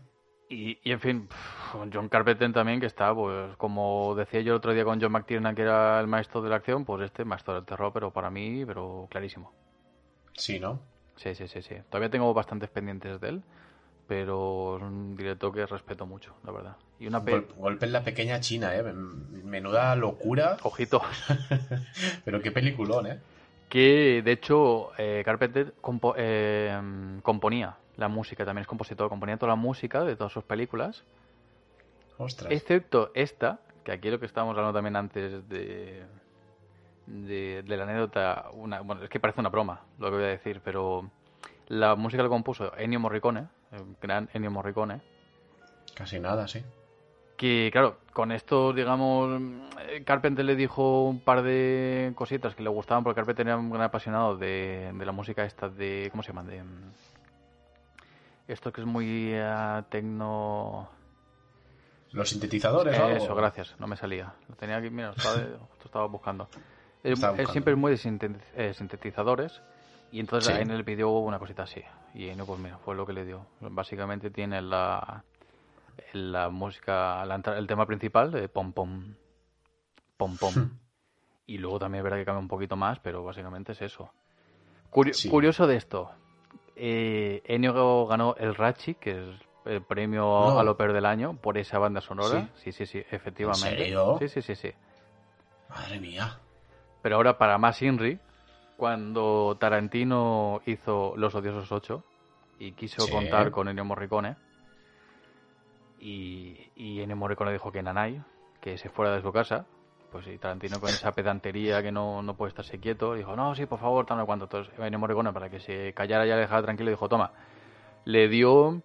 [0.48, 1.30] Y, y, en fin,
[1.72, 5.12] con John Carpenter también, que está, pues como decía yo el otro día con John
[5.12, 8.30] McTiernan, que era el maestro de la acción, pues este, maestro del terror, pero para
[8.30, 9.52] mí, pero clarísimo.
[10.34, 10.80] Sí, ¿no?
[11.16, 11.76] Sí, sí, sí, sí.
[11.90, 13.44] Todavía tengo bastantes pendientes de él,
[14.08, 16.76] pero es un director que respeto mucho, la verdad.
[17.00, 17.32] Y una pe...
[17.32, 18.84] Gol- golpe en la pequeña China, ¿eh?
[18.84, 20.58] Men- Menuda locura.
[20.64, 21.02] Ojito.
[22.26, 23.20] Pero qué peliculón, ¿eh?
[23.70, 29.52] que de hecho eh, Carpenter compo- eh, componía la música, también es compositor, componía toda
[29.54, 31.04] la música de todas sus películas,
[32.18, 32.52] Ostras.
[32.54, 36.04] excepto esta, que aquí lo que estábamos hablando también antes de,
[37.08, 40.28] de, de la anécdota, una, bueno, es que parece una broma lo que voy a
[40.28, 41.10] decir, pero
[41.68, 45.02] la música la compuso Ennio Morricone, el gran Ennio Morricone,
[45.96, 46.62] Casi nada, sí.
[47.38, 49.42] que claro, con esto, digamos,
[49.88, 53.70] eh, Carpenter le dijo un par de cositas que le gustaban, porque Carpenter era un
[53.70, 56.44] gran apasionado de, de la música esta de, ¿cómo se llama?
[56.44, 56.92] De, mm,
[58.48, 60.90] esto que es muy eh, tecno...
[62.12, 63.18] Los sintetizadores, algo?
[63.18, 64.34] Eso, gracias, no me salía.
[64.48, 65.36] Lo tenía aquí, mira, lo estaba,
[65.70, 66.48] justo estaba buscando.
[67.04, 67.46] Él, buscando.
[67.48, 69.62] siempre es muy de eh, sintetizadores
[70.12, 70.62] y entonces Sí.
[70.62, 71.82] en el hubo una cosita así.
[72.14, 73.46] Y no, pues mira, fue lo que le dio.
[73.60, 75.24] Básicamente tiene la,
[76.14, 79.16] la música, la el tema principal de pom pom,
[80.18, 80.54] pom pom.
[81.48, 84.12] y luego también es verdad que cambia un poquito más, pero básicamente es eso.
[84.90, 85.30] Curio- Sí.
[85.30, 86.12] Curioso de esto,
[86.76, 90.60] eh, Ennio ganó el Rachi, que es el premio No.
[90.60, 92.50] a lo peor del año, por esa banda sonora.
[92.56, 93.78] Sí, sí, sí, efectivamente.
[93.78, 94.18] serio?
[94.20, 94.72] Sí, sí, sí, sí.
[95.70, 96.40] Madre mía.
[97.02, 98.20] Pero ahora para más Inri,
[98.78, 102.04] cuando Tarantino hizo Los Odiosos 8
[102.60, 103.12] y quiso Sí.
[103.12, 104.36] contar con Ennio Morricone,
[106.00, 108.22] y, y Ennio Morricone dijo que Nanai,
[108.62, 109.66] que se fuera de su casa,
[110.12, 113.66] pues y Tarantino con esa pedantería que no, no puede estarse quieto, dijo, no, sí,
[113.66, 114.46] por favor, tal, no cuánto.
[114.46, 117.32] Entonces Ennio Morricone, para que se callara ya le dejara tranquilo, dijo, toma,
[118.06, 118.82] le dio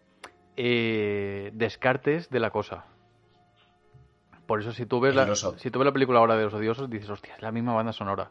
[0.57, 2.85] eh, descartes de la cosa.
[4.46, 5.26] Por eso si tú ves la,
[5.59, 7.92] si tú ves la película ahora de los odiosos, dices, hostia, es la misma banda
[7.92, 8.31] sonora.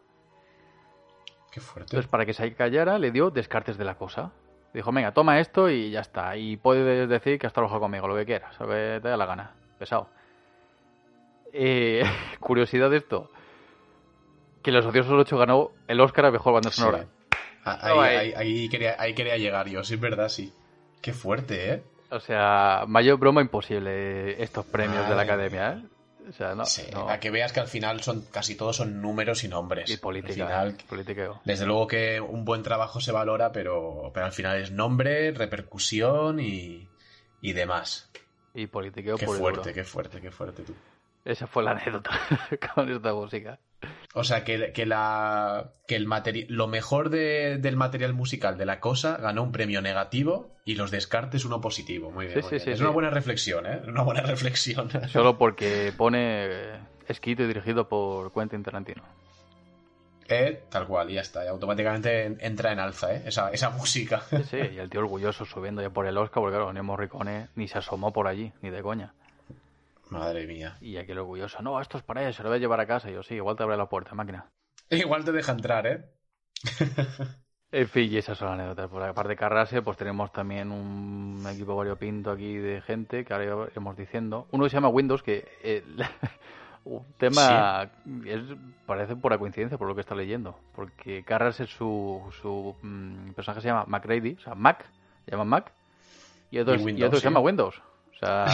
[1.52, 1.92] Qué fuerte.
[1.92, 4.32] Entonces, para que se callara, le dio descartes de la cosa.
[4.74, 6.38] Dijo, venga, toma esto y ya está.
[6.38, 9.26] Y puedes decir que has trabajado conmigo, lo que quieras, lo que te da la
[9.26, 9.52] gana.
[9.80, 10.10] Pesado.
[11.54, 12.04] Eh,
[12.40, 13.32] curiosidad de esto.
[14.62, 16.82] Que Los Odiosos 8 ganó el Oscar a Mejor Banda Sí.
[16.82, 17.06] Sonora.
[17.66, 18.34] Ah, No, Ahí, ahí.
[18.36, 20.54] ahí- quería, ahí quería llegar yo, sí, es verdad, sí.
[21.02, 21.84] Qué fuerte, ¿eh?
[22.12, 25.84] O sea, mayor broma imposible estos premios de la academia, ¿eh?
[26.28, 26.66] O sea, no.
[26.66, 27.10] sí, no.
[27.10, 29.90] a que veas que al final son casi todos son números y nombres.
[29.90, 30.44] Y política.
[30.44, 30.86] Al final, ¿eh?
[30.88, 31.42] Politiqueo.
[31.46, 36.40] desde luego que un buen trabajo se valora, pero, pero al final es nombre, repercusión
[36.40, 36.88] y,
[37.42, 38.10] y demás.
[38.54, 40.76] Y politiqueo Qué fuerte, qué fuerte, qué fuerte tú.
[41.26, 42.12] Esa fue la anécdota
[42.76, 43.60] con esta música.
[44.16, 48.66] O sea, que, que, la, que el materi- lo mejor de- del material musical de
[48.66, 52.10] la cosa ganó un premio negativo y los descartes uno positivo.
[52.12, 52.38] Muy bien.
[52.38, 52.66] Sí, muy sí, bien.
[52.66, 53.82] sí, es una buena reflexión, ¿eh?
[53.88, 54.90] Una buena reflexión.
[55.10, 56.50] Solo porque pone
[57.08, 59.04] escrito y dirigido por Quentin Tarantino.
[60.28, 61.44] Eh, tal cual, y ya está.
[61.44, 63.24] y automáticamente en- entra en alza, ¿eh?
[63.26, 64.22] Esa, esa música.
[64.30, 67.48] Sí, sí, y el tío orgulloso subiendo ya por el Oscar, porque claro, Ennio Morricone
[67.56, 69.14] ni se asomó por allí, ni de coña.
[70.10, 70.78] Madre mía.
[70.82, 72.88] Y aquí el orgulloso, no, esto es para él, se lo voy a llevar a
[72.88, 73.10] casa.
[73.10, 74.50] Y yo, sí, igual te abre la puerta, máquina.
[74.90, 76.06] Igual te deja entrar, ¿eh?
[77.72, 78.90] En fin, y esas son las anécdotas.
[78.90, 83.32] Por la parte de Carrase, pues tenemos también un equipo variopinto aquí de gente que
[83.32, 84.48] ahora iremos diciendo.
[84.52, 85.84] Uno que se llama Windows, que eh,
[86.86, 87.92] un tema
[88.26, 88.42] es,
[88.88, 90.58] parece pura coincidencia por lo que está leyendo.
[90.74, 94.90] Porque Carras es su, su mm, personaje se llama MacReady, o sea, Mac,
[95.26, 95.72] se llama Mac,
[96.50, 97.80] y otro, y otro se llama Windows.
[98.14, 98.48] O sea,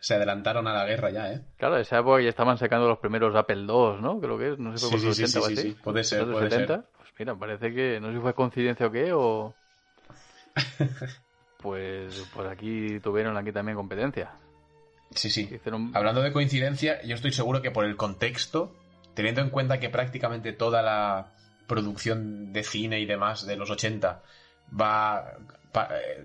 [0.00, 1.42] se adelantaron a la guerra ya, ¿eh?
[1.56, 4.20] Claro, esa época ya estaban sacando los primeros Apple II, ¿no?
[4.20, 6.66] Creo que es, no sé por sí, sí, sí, sí, sí, puede ser, puede ser.
[6.66, 9.54] Pues mira, parece que, no sé si fue coincidencia o qué, o...
[11.62, 14.32] pues, pues aquí tuvieron aquí también competencia.
[15.14, 15.48] Sí, sí.
[15.94, 18.74] Hablando de coincidencia, yo estoy seguro que por el contexto,
[19.14, 21.32] teniendo en cuenta que prácticamente toda la
[21.66, 24.22] producción de cine y demás de los 80
[24.72, 25.38] va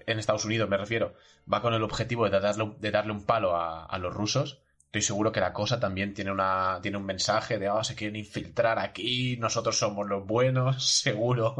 [0.05, 1.13] en Estados Unidos me refiero,
[1.51, 5.31] va con el objetivo de darle, de darle un palo a, los rusos, estoy seguro
[5.31, 9.37] que la cosa también tiene, una, tiene un mensaje de, oh, se quieren infiltrar aquí,
[9.37, 11.55] nosotros somos los buenos, seguro.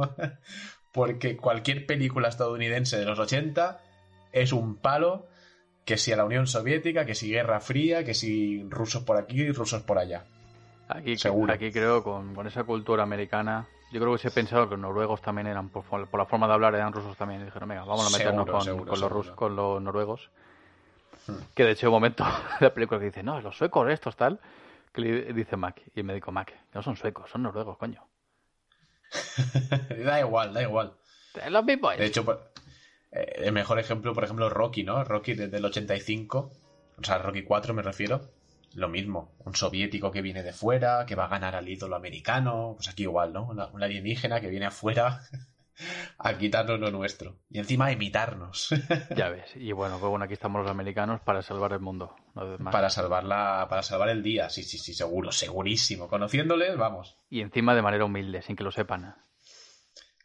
[0.92, 3.80] Porque cualquier película estadounidense de los 80
[4.32, 5.28] es un palo
[5.86, 9.42] que si a la Unión Soviética, que si Guerra Fría, que si rusos por aquí
[9.42, 10.26] y rusos por allá.
[10.88, 11.52] Aquí, Seguro.
[11.52, 14.80] aquí creo, con, con esa cultura americana, yo creo que se ha pensado que los
[14.80, 15.86] noruegos también eran, por,
[16.18, 17.42] la forma de hablar, eran rusos también.
[17.42, 20.32] Y dijeron, venga, vamos a meternos con, con, los rusos, con los noruegos.
[21.28, 21.36] Hmm.
[21.54, 22.32] Que de hecho, un momento de
[22.66, 24.40] la película que dice, no, los suecos estos, tal.
[24.92, 28.04] Que le dice Mac, y el médico Mac, no son suecos, son noruegos, coño.
[30.06, 30.94] da igual, da igual.
[31.50, 31.98] Los mismos.
[31.98, 32.26] De hecho,
[33.12, 35.04] eh, el mejor ejemplo, por ejemplo, Rocky, ¿no?
[35.04, 36.52] Rocky desde el 85,
[36.98, 38.22] o sea, Rocky 4 me refiero
[38.74, 42.74] lo mismo, un soviético que viene de fuera, que va a ganar al ídolo americano,
[42.76, 43.48] pues aquí igual, ¿no?
[43.48, 45.22] Un alienígena que viene afuera
[46.18, 47.40] a quitarnos lo nuestro.
[47.50, 48.70] Y encima a imitarnos.
[49.16, 49.56] ya ves.
[49.56, 52.16] Y bueno, pues bueno, aquí estamos los americanos para salvar el mundo.
[52.72, 56.08] Para salvarla, para salvar el día, sí, sí, sí, seguro, segurísimo.
[56.08, 57.18] Conociéndoles, vamos.
[57.30, 59.16] Y encima de manera humilde, sin que lo sepan.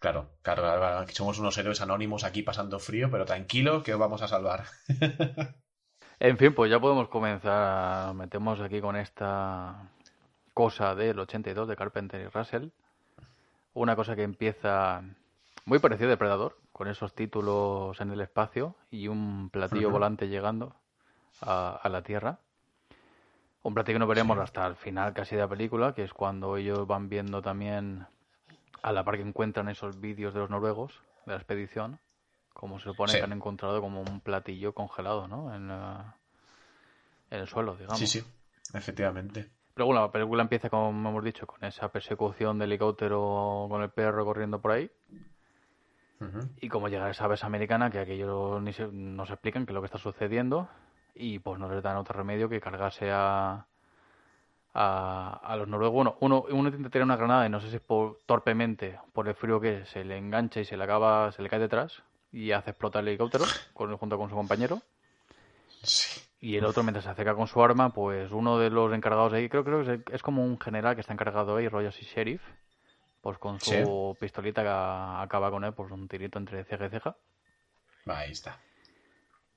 [0.01, 4.29] Claro, claro, somos unos héroes anónimos aquí pasando frío, pero tranquilo que os vamos a
[4.29, 4.65] salvar.
[6.20, 8.12] En fin, pues ya podemos comenzar.
[8.14, 9.88] Metemos aquí con esta
[10.52, 12.70] cosa del 82 de Carpenter y Russell.
[13.74, 15.02] Una cosa que empieza
[15.64, 20.74] muy parecido a Depredador, con esos títulos en el espacio y un platillo volante llegando
[21.40, 22.40] a, la Tierra.
[23.62, 26.57] Un platillo que no veremos hasta el final casi de la película, que es cuando
[26.57, 28.07] ellos van viendo también
[28.83, 32.00] a la par que encuentran esos vídeos de los noruegos de la expedición
[32.59, 35.55] como se supone que han encontrado como un platillo congelado, ¿no?
[35.55, 35.71] En,
[37.31, 38.01] en el suelo, digamos.
[38.01, 38.25] Sí, sí,
[38.75, 39.49] efectivamente.
[39.75, 43.90] Pero bueno, la película empieza, como hemos dicho, con esa persecución de helicóptero con el
[43.90, 44.90] perro corriendo por ahí.
[46.61, 49.81] Y como llega esa vez americana, que aquello ni se, nos explican qué es lo
[49.81, 50.68] que está sucediendo.
[51.14, 53.66] Y pues no les dan otro remedio que cargarse a,
[54.75, 55.94] a, los noruegos.
[55.94, 59.29] Bueno, uno, uno intenta tirar una granada y no sé si es por, torpemente, por
[59.29, 62.53] el frío que se le engancha y se le acaba, se le cae detrás y
[62.53, 64.83] hace explotar el helicóptero con, junto con su compañero.
[66.41, 69.49] Y el otro, mientras se acerca con su arma, pues uno de los encargados ahí,
[69.49, 72.43] creo, creo que es, como un general que está encargado ahí, rollo así sheriff,
[73.21, 77.17] pues con su pistolita que acaba con él, pues un tirito entre ceja y ceja.
[78.07, 78.61] Ahí está.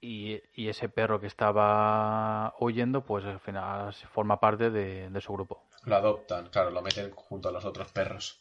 [0.04, 5.32] Y, y, ese perro que estaba huyendo, pues al final forma parte de, de, su
[5.34, 5.64] grupo.
[5.84, 8.41] Lo adoptan, claro, lo meten junto a los otros perros.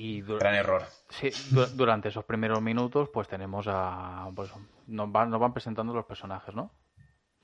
[0.00, 0.84] Y Gran error.
[1.08, 1.30] Sí,
[1.74, 4.30] durante esos primeros minutos, pues tenemos a.
[4.32, 4.52] Pues,
[4.86, 6.70] nos, van, nos van presentando los personajes, ¿no?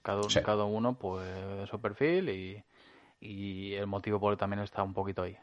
[0.02, 2.64] Cada, cada uno, pues, de su perfil y,
[3.18, 5.36] y el motivo por el también está un poquito ahí.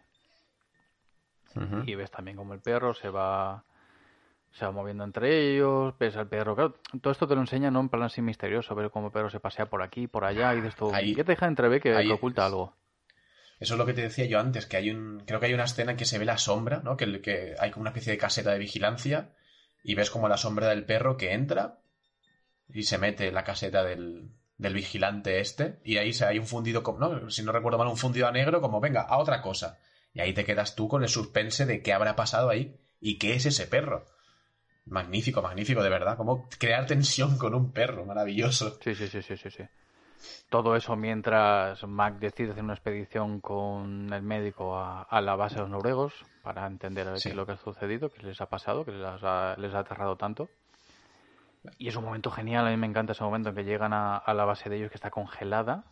[1.85, 3.65] Y ves también como el perro se va
[4.51, 7.81] se va moviendo entre ellos, ves al perro, claro, todo esto te lo enseña no
[7.81, 10.61] en plan así misterioso, ver cómo el perro se pasea por aquí, por allá, y
[10.61, 12.73] de esto, ¿qué te deja entrever que, que oculta algo?
[13.61, 15.21] Eso es lo que te decía yo antes, que hay un.
[15.27, 16.97] Creo que hay una escena en que se ve la sombra, ¿no?
[16.97, 19.29] Que, hay como una especie de caseta de vigilancia.
[19.83, 21.79] Y ves como la sombra del perro que entra
[22.69, 25.79] y se mete en la caseta del, del vigilante este.
[25.83, 27.29] Y ahí se, hay un fundido, ¿no?
[27.29, 29.77] Si no recuerdo mal, un fundido a negro, como venga, a otra cosa.
[30.11, 33.35] Y ahí te quedas tú con el suspense de qué habrá pasado ahí y qué
[33.35, 34.07] es ese perro.
[34.85, 36.17] Magnífico, magnífico, de verdad.
[36.17, 38.79] Como crear tensión con un perro, maravilloso.
[38.83, 39.51] Sí, sí, sí, sí, sí.
[39.51, 39.63] sí.
[40.49, 45.61] Todo eso mientras Mac decide hacer una expedición con el médico a, la base de
[45.61, 48.91] los noruegos para entender qué es lo que ha sucedido, qué les ha pasado, qué
[48.91, 50.49] les ha, les ha aterrado tanto.
[51.77, 54.23] Y es un momento genial, a mí me encanta ese momento en que llegan a,
[54.33, 55.83] la base de ellos que está congelada,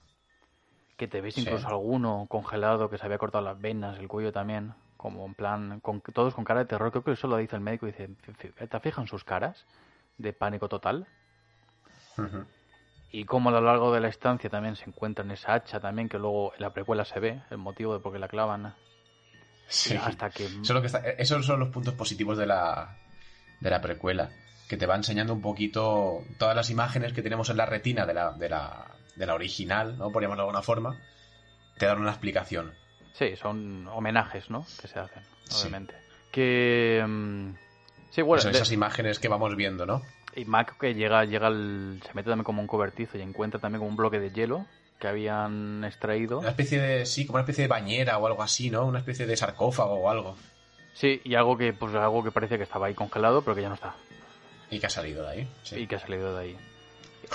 [0.97, 4.73] que te ves incluso alguno congelado que se había cortado las venas, el cuello también,
[4.97, 6.91] como en plan, con, todos con cara de terror.
[6.91, 9.65] Creo que eso lo dice el médico, dice, ¿te fijas en sus caras?
[10.17, 11.07] De pánico total
[13.11, 16.17] y cómo a lo largo de la estancia también se encuentran esa hacha también que
[16.19, 18.75] luego en la precuela se ve, el motivo de por qué la clavan
[19.67, 19.95] Sí.
[19.95, 20.45] Hasta que...
[20.45, 22.97] Eso es lo que está- esos son los puntos positivos de la,
[23.59, 24.29] de la precuela.
[24.67, 28.13] Que te va enseñando un poquito todas las imágenes que tenemos en la retina de
[28.15, 30.11] la, de la, de la original, ¿no?
[30.11, 30.99] Por llamarlo de alguna forma.
[31.77, 32.73] Te dan una explicación.
[33.13, 34.65] Sí, son homenajes, ¿no?
[34.81, 35.61] Que se hacen, Sí.
[35.61, 35.95] obviamente.
[36.31, 37.03] Que...
[37.07, 37.49] mm,
[38.11, 40.01] Sí, bueno, Son de- esas imágenes que vamos viendo, ¿no?
[40.35, 43.79] Y Mac que llega, llega al- se mete también como un cobertizo y encuentra también
[43.79, 44.65] como un bloque de hielo
[44.99, 46.39] que habían extraído.
[46.39, 48.85] Una especie de, sí, como una especie de bañera o algo así, ¿no?
[48.85, 50.35] Una especie de sarcófago o algo.
[50.93, 53.69] Sí, y algo que, pues algo que parecía que estaba ahí congelado, pero que ya
[53.69, 53.95] no está.
[54.69, 55.47] Y que ha salido de ahí.
[55.63, 55.79] sí.
[55.79, 56.57] Y que ha salido de ahí.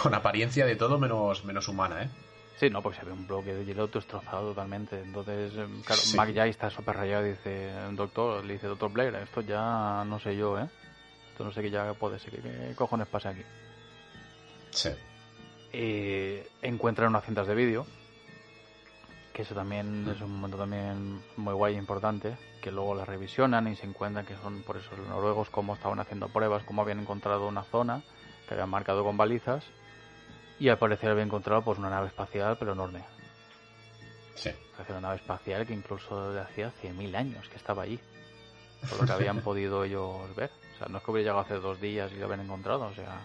[0.03, 2.09] Con apariencia de todo menos, menos humana, ¿eh?
[2.57, 5.01] Sí, no, porque se ve un bloque de hielo destrozado totalmente.
[5.01, 6.17] Entonces, eh, claro, Sí.
[6.17, 10.21] Mac ya está súper rayado y dice, doctor, le dice, doctor Blair, esto ya no
[10.21, 10.67] sé yo, ¿eh?
[11.35, 12.41] Esto no sé qué ya puede ser.
[12.41, 13.43] ¿Qué, cojones pasa aquí?
[14.71, 14.91] Sí.
[15.73, 17.85] Eh, encuentran unas cintas de vídeo,
[19.33, 23.67] que eso también es un momento también muy guay e importante, que luego las revisionan
[23.67, 27.01] y se encuentran que son por eso los noruegos cómo estaban haciendo pruebas, cómo habían
[27.01, 28.05] encontrado una zona
[28.47, 29.65] que habían marcado con balizas
[30.61, 33.03] y al parecer habían encontrado pues una nave espacial pero enorme.
[34.37, 34.51] Sí.
[34.89, 37.99] Una nave espacial que incluso de hacía 100.000 años que estaba allí.
[38.89, 40.53] Por lo que habían podido ellos ver.
[40.75, 42.83] O sea, no es que hubiera llegado hace dos días y lo habían encontrado.
[42.87, 43.21] O sea,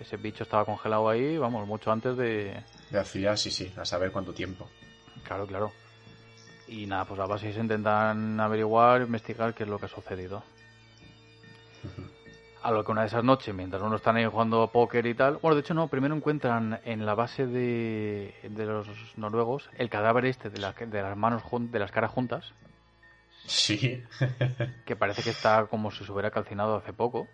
[0.00, 2.62] ese bicho estaba congelado ahí, vamos, mucho antes de...
[2.90, 4.68] De hacía, sí, sí, a saber cuánto tiempo.
[5.24, 5.72] Claro, claro.
[6.66, 10.42] Y nada, pues a base se intentan averiguar, investigar qué es lo que ha sucedido.
[12.62, 15.14] A lo que una de esas noches, mientras uno están ahí jugando a póker y
[15.14, 15.36] tal.
[15.42, 20.24] Bueno, de hecho, no, primero encuentran en la base de, de los noruegos el cadáver
[20.24, 22.52] este de, la- de las manos de las caras juntas,
[23.46, 24.02] Sí.
[24.84, 27.28] que parece que está como si se hubiera calcinado hace poco.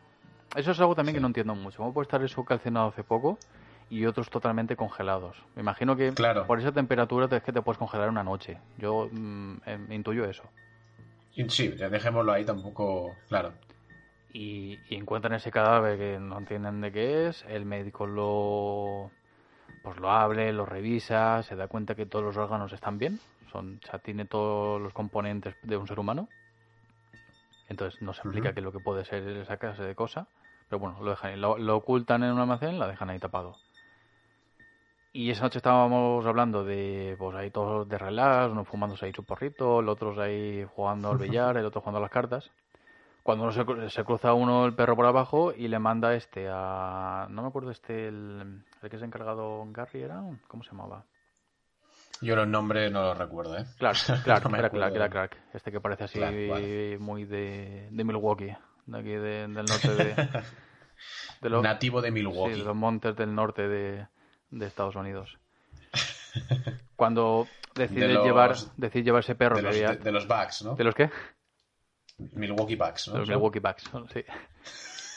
[0.57, 1.19] Eso es algo también Sí.
[1.19, 1.79] que no entiendo mucho.
[1.79, 3.39] ¿Cómo puede estar eso calcinado hace poco
[3.89, 5.37] y otros totalmente congelados?
[5.55, 6.47] Me imagino que Claro.
[6.47, 8.59] por esa temperatura te- es que te puedes congelar una noche.
[8.79, 10.43] Yo mm, em, intuyo eso.
[11.49, 13.17] Sí, dejémoslo ahí tampoco.
[13.29, 13.53] Claro.
[14.33, 19.11] y, y encuentran ese cadáver que no entienden de qué es, el médico lo
[19.83, 23.19] pues lo abre, lo revisa, se da cuenta que todos los órganos están bien,
[23.51, 26.29] son, o sea, tiene todos los componentes de un ser humano.
[27.69, 30.27] Entonces no se explica qué es lo que puede ser esa clase de cosa,
[30.69, 33.57] pero bueno, lo dejan lo, lo ocultan en un almacén, la dejan ahí tapado.
[35.13, 39.25] Y esa noche estábamos hablando de, pues ahí todos de relax, uno fumándose ahí su
[39.25, 42.51] porrito, los otros ahí jugando al billar, el otro jugando a las cartas.
[43.23, 47.27] Cuando uno se, se cruza uno el perro por abajo y le manda este a...
[47.31, 51.05] No me acuerdo este, el, el que se ha encargado Gary era, ¿cómo se llamaba?
[52.23, 53.65] Yo los nombres no los recuerdo, ¿eh?
[53.79, 54.71] Clark, Clark, No era.
[54.71, 55.37] Clark, era Clark.
[55.55, 56.99] Este que parece así Clark, vale.
[56.99, 58.57] muy de, de Milwaukee,
[58.87, 60.15] de aquí de- del norte de...
[61.43, 62.51] de los- Nativo de Sí, Milwaukee.
[62.53, 64.07] de los montes del norte de,
[64.51, 65.39] de Estados Unidos.
[66.97, 69.91] Cuando decide De los- llevar decide llevar ese perro de, los, había...
[69.91, 70.75] de, de los Bucks, ¿no?
[70.75, 71.11] ¿De los qué?
[72.33, 73.19] Milwaukee Bucks, ¿no?
[73.19, 74.25] los Milwaukee Bucks, sí.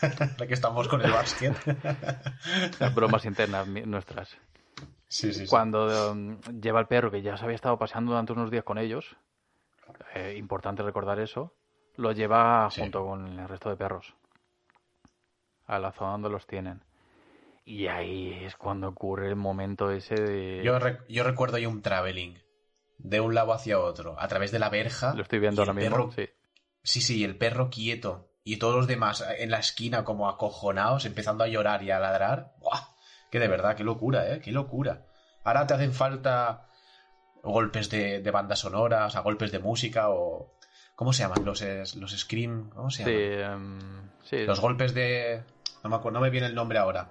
[0.38, 1.54] De que estamos con el básquet.
[2.80, 4.38] Las bromas internas nuestras.
[5.08, 5.48] sí, sí, sí.
[5.48, 8.78] Cuando um, lleva el perro, que ya se había estado paseando durante unos días con
[8.78, 9.16] ellos,
[10.13, 11.54] eh, importante recordar eso,
[11.96, 14.13] lo lleva junto con el resto de perros
[15.68, 16.84] a la zona donde los tienen.
[17.66, 20.62] Y ahí es cuando ocurre el momento ese de...
[20.66, 22.38] Yo, re- yo recuerdo ahí un traveling
[22.98, 25.13] de un lado hacia otro, a través de la verja.
[25.16, 25.96] Lo estoy viendo ahora mismo.
[25.96, 26.28] perro- Sí.
[26.84, 31.43] Sí, sí, el perro quieto y todos los demás en la esquina como acojonados, empezando
[31.43, 32.54] a llorar y a ladrar.
[32.60, 32.82] ¡Buah!
[33.32, 34.39] Que de verdad, qué locura, ¿eh?
[34.41, 35.06] Qué locura.
[35.43, 36.67] Ahora te hacen falta
[37.41, 40.54] golpes de, de banda sonora, o sea, golpes de música o...
[40.96, 41.43] ¿Cómo se llaman?
[41.43, 41.62] Los,
[41.96, 42.69] los scream...
[42.69, 43.80] ¿Cómo se Sí, llaman?
[43.82, 45.43] em, sí, Los golpes de...
[45.84, 47.10] No me, acuerdo, no me viene el nombre ahora.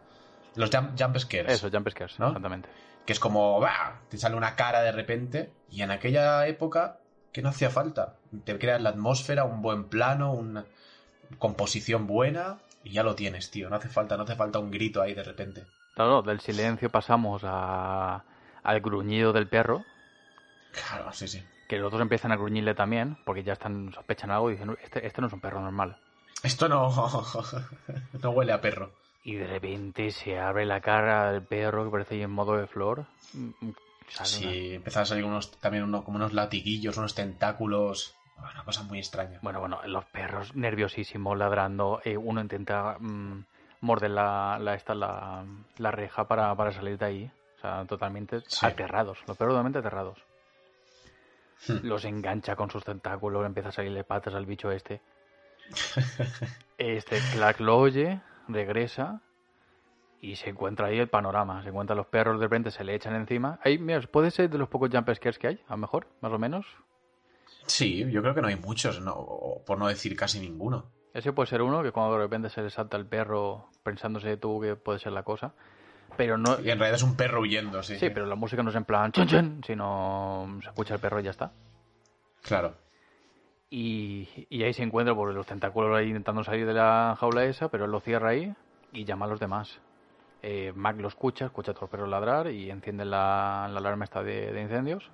[0.55, 1.53] Los jump, jump scares.
[1.53, 2.29] Eso, jump scares, ¿No?
[2.29, 2.69] exactamente.
[3.05, 3.59] Que es como...
[3.59, 4.01] ¡bah!
[4.09, 7.01] Te sale una cara de repente y en aquella época
[7.33, 8.17] que no hacía falta.
[8.45, 10.65] Te creas la atmósfera, un buen plano, una
[11.39, 13.71] composición buena y ya lo tienes, tío.
[13.71, 15.65] No hace falta, no hace falta un grito ahí de repente.
[15.95, 18.25] Claro, del silencio pasamos a,
[18.63, 19.85] al gruñido del perro,
[20.73, 21.43] Claro, sí, sí.
[21.69, 25.07] que los otros empiezan a gruñirle también, porque ya están sospechan algo y dicen, este,
[25.07, 25.99] este no es un perro normal.
[26.43, 26.91] Esto no...
[28.23, 28.91] no huele a perro.
[29.23, 32.67] Y de repente se abre la cara del perro que parece ahí en modo de
[32.67, 33.05] flor.
[34.09, 38.15] Sale Sí, a salir unos, también unos, como unos latiguillos, unos tentáculos.
[38.37, 39.39] Una cosa muy extraña.
[39.43, 42.01] Bueno, bueno, los perros nerviosísimos, ladrando.
[42.05, 43.45] eh, uno intenta mm,
[43.83, 45.45] morder la, la, esta, la,
[45.79, 47.31] la reja para, para salir de ahí.
[47.57, 48.67] O sea, totalmente Sí.
[48.67, 49.19] aterrados.
[49.29, 50.19] Los perros totalmente aterrados.
[51.69, 51.87] Hmm.
[51.87, 55.01] Los engancha con sus tentáculos, empieza a salirle patas al bicho este.
[56.79, 59.21] Este Clark lo oye, regresa
[60.23, 61.63] y se encuentra ahí el panorama.
[61.65, 63.59] Se encuentra los perros, de repente se le echan encima.
[63.65, 66.33] Ahí, mira, puede ser de los pocos jump scares que hay, a lo mejor, más
[66.33, 66.65] o menos.
[67.67, 70.87] Sí, yo creo que no hay muchos, no, por no decir casi ninguno.
[71.13, 74.61] Ese puede ser uno que cuando de repente se le salta el perro pensándose tú
[74.61, 75.55] que puede ser la cosa.
[76.17, 76.53] Pero no.
[76.61, 77.97] Y en realidad es un perro huyendo, sí.
[77.99, 81.19] Sí, pero la música no es en plan chun chun, sino se escucha el perro
[81.19, 81.53] y ya está.
[82.43, 82.77] Claro.
[83.71, 87.71] Y, y ahí se encuentra por los tentáculos ahí intentando salir de la jaula esa,
[87.71, 88.55] pero él lo cierra ahí
[88.93, 89.81] y llama a los demás.
[90.43, 94.23] Eh, Mac lo escucha, escucha a los perros ladrar y enciende la, la alarma esta
[94.23, 95.09] de, de incendios.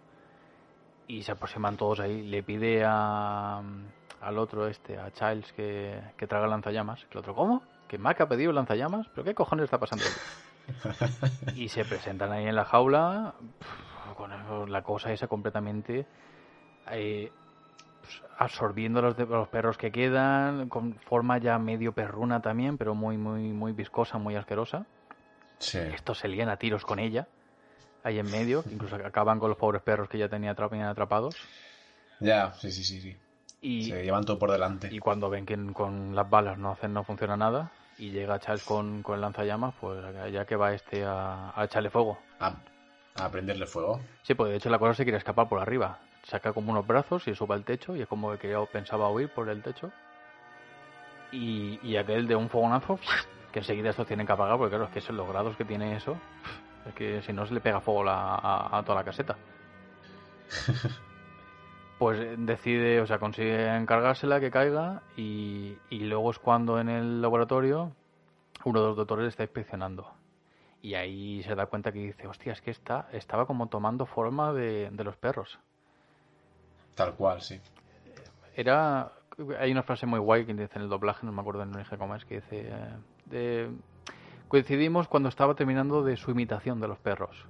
[1.07, 2.23] Y se aproximan todos ahí.
[2.23, 3.63] Le pide a,
[4.21, 7.07] al otro este, a Childs, que, que traga lanzallamas.
[7.11, 7.63] El otro, ¿cómo?
[7.89, 9.07] ¿Que Mac ha pedido lanzallamas?
[9.15, 11.55] ¿Pero qué cojones está pasando aquí?
[11.57, 13.35] y se presentan ahí en la jaula
[14.17, 16.05] con eso, la cosa esa completamente
[16.91, 17.31] eh,
[18.03, 22.95] pues, absorbiendo los, de- los perros que quedan con forma ya medio perruna también pero
[22.95, 24.85] muy muy muy viscosa muy asquerosa
[25.59, 25.79] Sí.
[25.79, 27.27] estos se lían a tiros con ella
[28.05, 31.35] ahí en medio que incluso acaban con los pobres perros que ya tenía tenían atrapados
[32.21, 33.17] Ya, sí, sí, sí, sí.
[33.61, 34.89] y, Se llevan todo por delante.
[34.93, 38.63] y cuando ven que con las balas no hacen no funciona nada y llega Charles
[38.65, 42.55] con, con el lanzallamas pues ya que va este a, a echarle fuego A,
[43.17, 44.01] a prenderle fuego.
[44.23, 45.99] Sí, pues de hecho la cosa se quiere escapar por arriba.
[46.23, 49.29] Saca como unos brazos y sube al techo y es como que quería, pensaba huir
[49.31, 49.91] por el techo.
[51.33, 52.99] Y, y aquel de un fogonazo,
[53.53, 55.97] que enseguida esto tienen que apagar porque claro, es que son los grados que tiene
[55.97, 56.17] eso.
[56.87, 59.37] Es que si no se le pega fuego la- a, a toda la caseta.
[61.99, 66.89] Pues eh, decide, o sea, consigue encargársela que caiga y, y luego es cuando en
[66.89, 67.91] el laboratorio
[68.65, 70.09] uno de los doctores está inspeccionando.
[70.81, 74.53] Y ahí se da cuenta que dice, hostia, es que está, estaba como tomando forma
[74.53, 75.59] de, de los perros.
[76.95, 77.61] Tal cual, sí.
[78.55, 79.11] Era.
[79.59, 81.99] Hay una frase muy guay que dice en el doblaje, no me acuerdo en origen
[81.99, 82.69] cómo es, que dice.
[82.69, 82.95] eh,
[84.49, 87.45] coincidimos cuando estaba terminando de su imitación de los perros.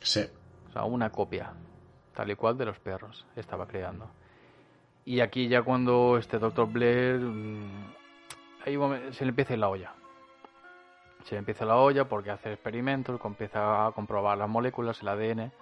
[0.00, 0.24] Sí.
[0.68, 1.52] O sea, una copia,
[2.14, 4.08] tal y cual de los perros, estaba creando.
[5.04, 6.66] Y aquí ya cuando este Dr.
[6.68, 7.20] Blair.
[7.20, 7.94] mm,
[8.66, 9.92] momen- se le empieza la olla.
[11.24, 15.52] Se le empieza la olla porque hace experimentos, empieza a comprobar las moléculas, el ADN.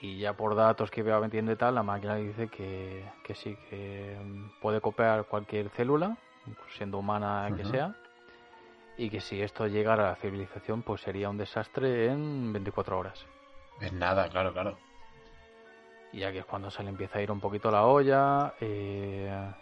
[0.00, 3.56] Y ya por datos que va metiendo y tal, la máquina dice que, que sí,
[3.70, 6.18] que mm, puede copiar cualquier célula,
[6.76, 7.94] siendo humana que sea.
[8.96, 13.26] Y que si esto llegara a la civilización, pues sería un desastre en 24 horas.
[13.80, 14.78] Es nada, claro, claro.
[16.12, 18.54] Y aquí es cuando se le empieza a ir un poquito la olla.
[18.60, 19.52] eh,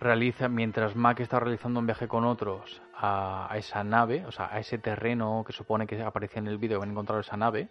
[0.00, 4.48] realiza, mientras Mac está realizando un viaje con otros a, a esa nave, o sea,
[4.52, 7.68] a ese terreno que supone que aparecía en el vídeo, que han encontrado esa nave.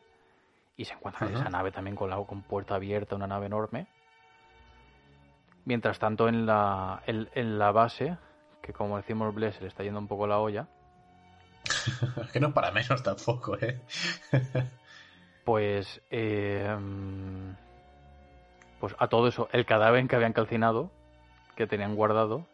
[0.78, 1.36] Y se encuentra Ujú.
[1.38, 3.88] esa nave también con la con puerta abierta, una nave enorme.
[5.66, 8.18] Mientras tanto, en la, en, en la base,
[8.62, 10.68] que como decimos, Bless se le está yendo un poco la olla.
[12.34, 13.80] Que no para menos tampoco, ¿eh?
[15.45, 16.01] Pues.
[16.12, 16.76] eh,
[18.80, 20.89] pues a todo eso, el cadáver que habían calcinado,
[21.55, 22.45] que tenían guardado,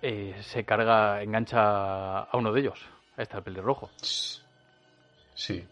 [0.00, 2.80] eh, se carga, engancha a uno de ellos.
[3.16, 3.90] Ahí está el pelirrojo.
[5.34, 5.66] Sí.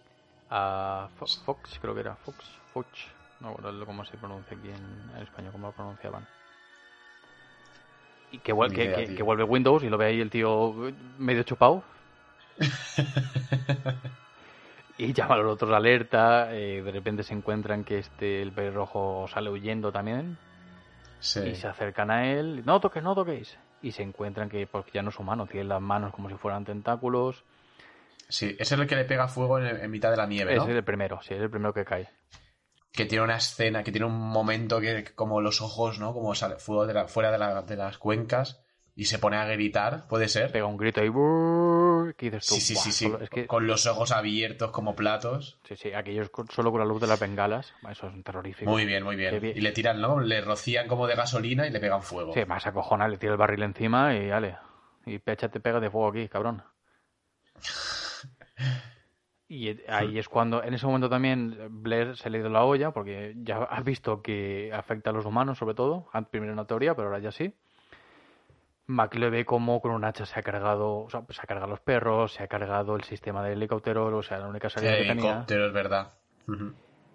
[0.51, 2.17] A Fo- Fox, creo que era.
[2.17, 2.37] Fox,
[2.75, 2.89] Fox.
[3.41, 6.27] No me acuerdo cómo se pronuncia aquí en, en español, cómo lo pronunciaban.
[8.33, 9.17] Y que, vuel- Ni que, idea, que- tío.
[9.17, 10.75] que vuelve Windows y lo ve ahí el tío
[11.19, 11.83] medio chupado.
[14.99, 16.53] Y llama a los otros alerta.
[16.55, 20.37] eh, de repente se encuentran que este el pelirrojo sale huyendo también.
[21.21, 21.41] sí.
[21.41, 22.63] Y se acercan a él.
[22.67, 23.57] No toques, no toquéis.
[23.81, 26.67] Y se encuentran que, porque ya no es humano, tiene las manos como si fueran
[26.67, 27.45] tentáculos.
[28.29, 30.63] Sí, ese es el que le pega fuego en, en mitad de la nieve, ¿no?
[30.65, 32.11] Ese es el primero, sí, es el primero que cae.
[32.93, 36.13] Que tiene una escena, que tiene un momento que como los ojos, ¿no?
[36.13, 38.63] Como sale fuego de la- fuera de, la- de las cuencas
[38.97, 40.51] y se pone a gritar, ¿puede ser?
[40.51, 41.01] Pega un grito.
[41.01, 43.05] "Brrr", Que dices tú, Sí, sí, "Buah, sí, sí.
[43.05, 45.59] solo- es que, Con los ojos abiertos como platos.
[45.63, 47.73] sí, sí, aquellos con- solo con la luz de las bengalas.
[47.89, 48.69] Eso es terrorífico.
[48.71, 49.31] Muy bien, muy bien.
[49.31, 49.57] Qué bien.
[49.57, 50.19] Y le tiran, ¿no?
[50.21, 52.33] Le rocían como de gasolina y le pegan fuego.
[52.35, 54.57] Sí, más acojona, le tira el barril encima y dale.
[55.07, 56.63] Y pecha te pega de fuego aquí, cabrón.
[59.53, 62.93] Y ahí es cuando, en ese momento también Blair se le ha ido la olla,
[62.93, 66.07] porque ya has visto que afecta a los humanos, sobre todo.
[66.31, 67.53] Primero una teoría, pero ahora ya sí.
[68.87, 71.69] Mac le ve como con un hacha se ha cargado, o sea, se ha cargado
[71.69, 74.93] los perros, se ha cargado el sistema de helicóptero, o sea, la única Sí, salida
[74.93, 75.31] que tenía.
[75.31, 76.13] helicóptero, es verdad.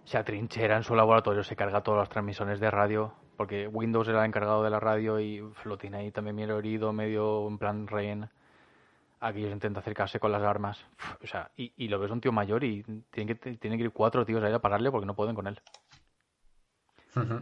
[0.04, 4.20] Se atrinchera en su laboratorio, se carga todas las transmisiones de radio, porque Windows era
[4.20, 7.88] el encargado de la radio y lo tiene ahí también medio herido, medio en plan
[7.88, 8.30] rehén.
[9.28, 10.78] Aquí ellos intentan acercarse con las armas.
[11.00, 13.86] Uf, O sea, y, y lo ves un tío mayor y tienen que, tienen que
[13.86, 15.60] ir cuatro tíos ahí a pararle porque no pueden con él.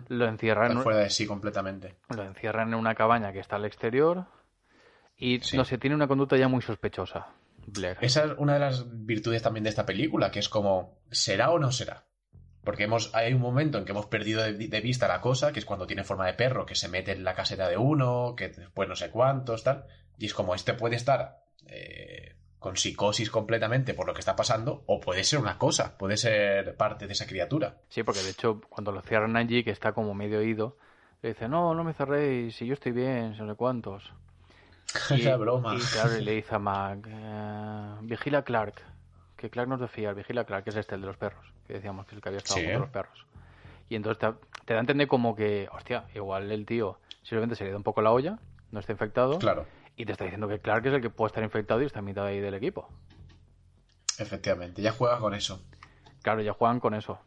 [0.08, 1.96] Lo encierran, Está fuera de sí completamente.
[2.16, 4.26] lo encierran en una cabaña que está al exterior
[5.18, 5.58] y Sí.
[5.58, 7.28] no sé, tiene una conducta ya muy sospechosa.
[7.66, 7.98] Blair.
[8.02, 11.60] Esa es una de las virtudes también de esta película, que es como, ¿será o
[11.60, 12.06] no será?
[12.64, 15.60] Porque hemos, hay un momento en que hemos perdido de, de vista la cosa, que
[15.60, 18.50] es cuando tiene forma de perro, que se mete en la caseta de uno, que
[18.50, 19.86] después no sé cuántos, tal.
[20.18, 24.84] Y es como, este puede estar eh, con psicosis completamente por lo que está pasando,
[24.88, 27.78] o puede ser una cosa, puede ser parte de esa criatura.
[27.90, 30.78] Sí, porque de hecho, cuando lo cierran allí, que está como medio oído,
[31.22, 34.12] le dice, no, no me cerréis, si yo estoy bien, no sé cuántos.
[35.10, 35.76] Esa broma.
[35.76, 38.76] Y claro, y le dice a Mac, eh, vigila a Clark,
[39.36, 41.74] que Clark nos decía, vigila a Clark, que es este, el de los perros, que
[41.74, 42.66] decíamos que es el que había estado Sí.
[42.72, 43.26] con los perros.
[43.90, 44.28] Y entonces te,
[44.66, 47.84] te da a entender como que, hostia, igual el tío simplemente se le da un
[47.84, 48.38] poco la olla,
[48.72, 49.66] no está infectado, Claro,
[49.96, 52.06] y te está diciendo que Clark es el que puede estar infectado y está en
[52.06, 52.88] mitad ahí del equipo.
[54.18, 54.82] efectivamente.
[54.82, 55.62] Ya juega con eso.
[56.22, 57.20] Claro, ya juegan con eso.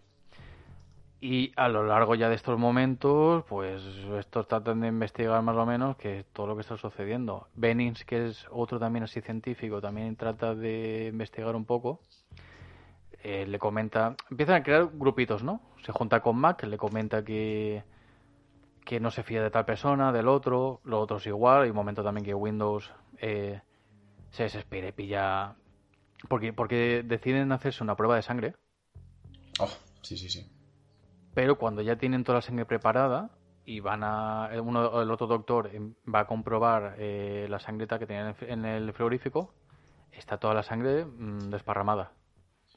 [1.20, 3.82] Y a lo largo ya de estos momentos, pues
[4.18, 7.48] estos tratan de investigar más o menos que todo lo que está sucediendo.
[7.54, 12.00] Bennings, que es otro también así científico, también trata de investigar un poco.
[13.22, 15.60] Eh, le comenta, empiezan a crear grupitos, ¿no?
[15.84, 17.82] Se junta con Mac, le comenta que,
[18.86, 21.64] que no se fía de tal persona, del otro, los otros igual.
[21.64, 23.60] Hay un momento también que Windows eh,
[24.30, 25.56] se desespera y pilla...
[26.28, 28.54] Porque, porque deciden hacerse una prueba de sangre
[29.60, 29.68] Oh,
[30.02, 30.46] sí, sí, sí.
[31.34, 33.30] pero cuando ya tienen toda la sangre preparada
[33.64, 38.06] y van a uno el otro doctor em, va a comprobar eh, la sangreta que
[38.06, 39.54] tenían en el frigorífico
[40.12, 42.12] está toda la sangre mm, desparramada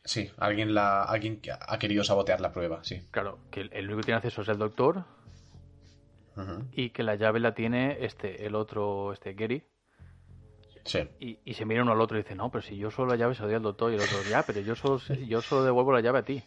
[0.06, 3.06] Sí, alguien, la, alguien ha querido sabotear la prueba, sí.
[3.12, 5.06] claro que el, el único que tiene acceso es el doctor
[6.72, 9.64] Y que la llave la tiene este el otro este Gary
[10.86, 11.08] Sí.
[11.20, 13.16] y, y se mira uno al otro y dice no pero si yo solo la
[13.18, 15.64] llave se la doy al doctor y el otro ya pero yo solo yo solo
[15.64, 16.42] devuelvo la llave a ti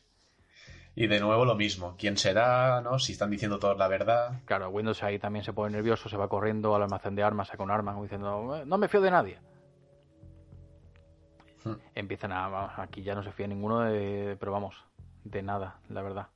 [0.94, 1.94] Y de nuevo lo mismo.
[1.98, 2.80] ¿Quién será?
[2.82, 2.98] ¿No?
[2.98, 4.40] Si están diciendo todos la verdad.
[4.46, 7.62] Claro, Windows ahí también se pone nervioso, se va corriendo al almacén de armas, saca
[7.62, 9.38] un arma, como diciendo, "Eh, no me fío de nadie.
[11.64, 11.74] Hmm.
[11.94, 14.74] Empiezan a, aquí ya no se fía ninguno de, pero vamos,
[15.24, 16.26] de nada, la verdad.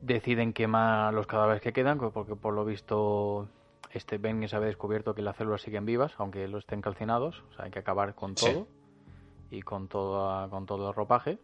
[0.00, 3.48] Deciden quemar los cadáveres que quedan, porque por lo visto
[3.92, 7.54] este Ben se había descubierto que las células siguen vivas, aunque lo estén calcinados, o
[7.54, 8.46] sea, hay que acabar con Sí.
[8.46, 8.68] todo
[9.50, 11.38] y con todo, con todo el ropaje.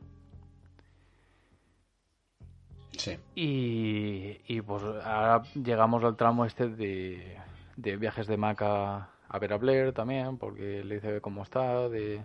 [2.92, 3.18] Sí.
[3.34, 7.36] Y, y, pues ahora llegamos al tramo este de,
[7.76, 11.88] de viajes de Mac a, a ver a Blair también, porque le dice cómo está,
[11.88, 12.20] de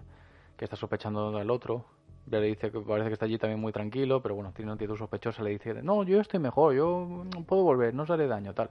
[0.58, 1.86] que está sospechando del otro.
[2.30, 4.98] Le dice que parece que está allí también muy tranquilo, pero bueno, tiene una actitud
[4.98, 8.70] sospechosa, le dice, no, yo estoy mejor, yo puedo volver, no os haré daño, tal.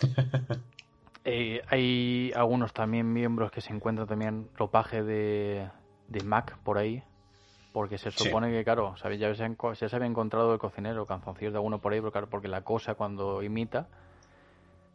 [1.24, 5.68] Eh, hay algunos también miembros que se encuentran también ropaje de,
[6.08, 7.02] de Mac por ahí,
[7.72, 8.24] porque se Sí.
[8.24, 11.92] supone que, claro, ya, se, ya se había encontrado el cocinero, canzoncillos de alguno por
[11.92, 13.88] ahí, pero claro, porque la cosa cuando imita,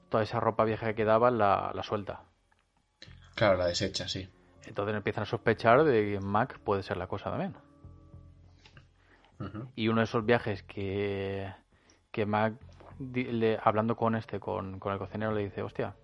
[0.10, 2.24] toda esa ropa vieja que quedaba la, la suelta.
[3.36, 4.28] Claro, la desecha, sí.
[4.66, 7.54] Entonces empiezan a sospechar de que Mac puede ser la cosa también.
[9.76, 11.52] Y uno de esos viajes que,
[12.12, 12.54] que Mac,
[13.00, 15.96] le- hablando con este, con, con el cocinero, le dice, hostia,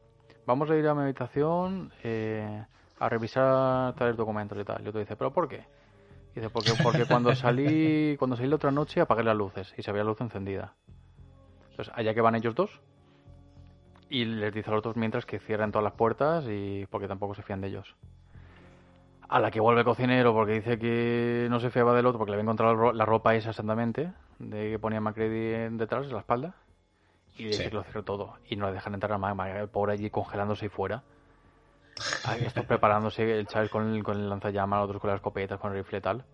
[0.45, 2.65] vamos a ir a mi habitación eh,
[2.99, 4.83] a revisar tales documentos y tal.
[4.83, 5.65] Y otro dice, ¿pero por qué?
[6.33, 9.81] Y dice, porque, porque cuando salí cuando salí la otra noche apagué las luces y
[9.83, 10.75] se veía la luz encendida.
[11.71, 12.81] Entonces, allá que van ellos dos,
[14.09, 17.33] y les dice a los otros mientras que cierren todas las puertas y porque tampoco
[17.33, 17.95] se fían de ellos.
[19.31, 22.31] A la que vuelve el cocinero porque dice que no se fiaba del otro porque
[22.31, 26.19] le había encontrado la ropa esa exactamente, de que ponía Macready en- detrás, en la
[26.19, 26.53] espalda,
[27.37, 27.69] y dice Sí.
[27.69, 28.33] que lo cierre todo.
[28.49, 29.17] Y no le dejan entrar a
[29.61, 31.03] el pobre allí congelándose ahí fuera.
[32.25, 35.71] Ahí está preparándose el chaval con el, con el lanzallamas, otros con las escopetas, con
[35.71, 36.25] el rifle y tal.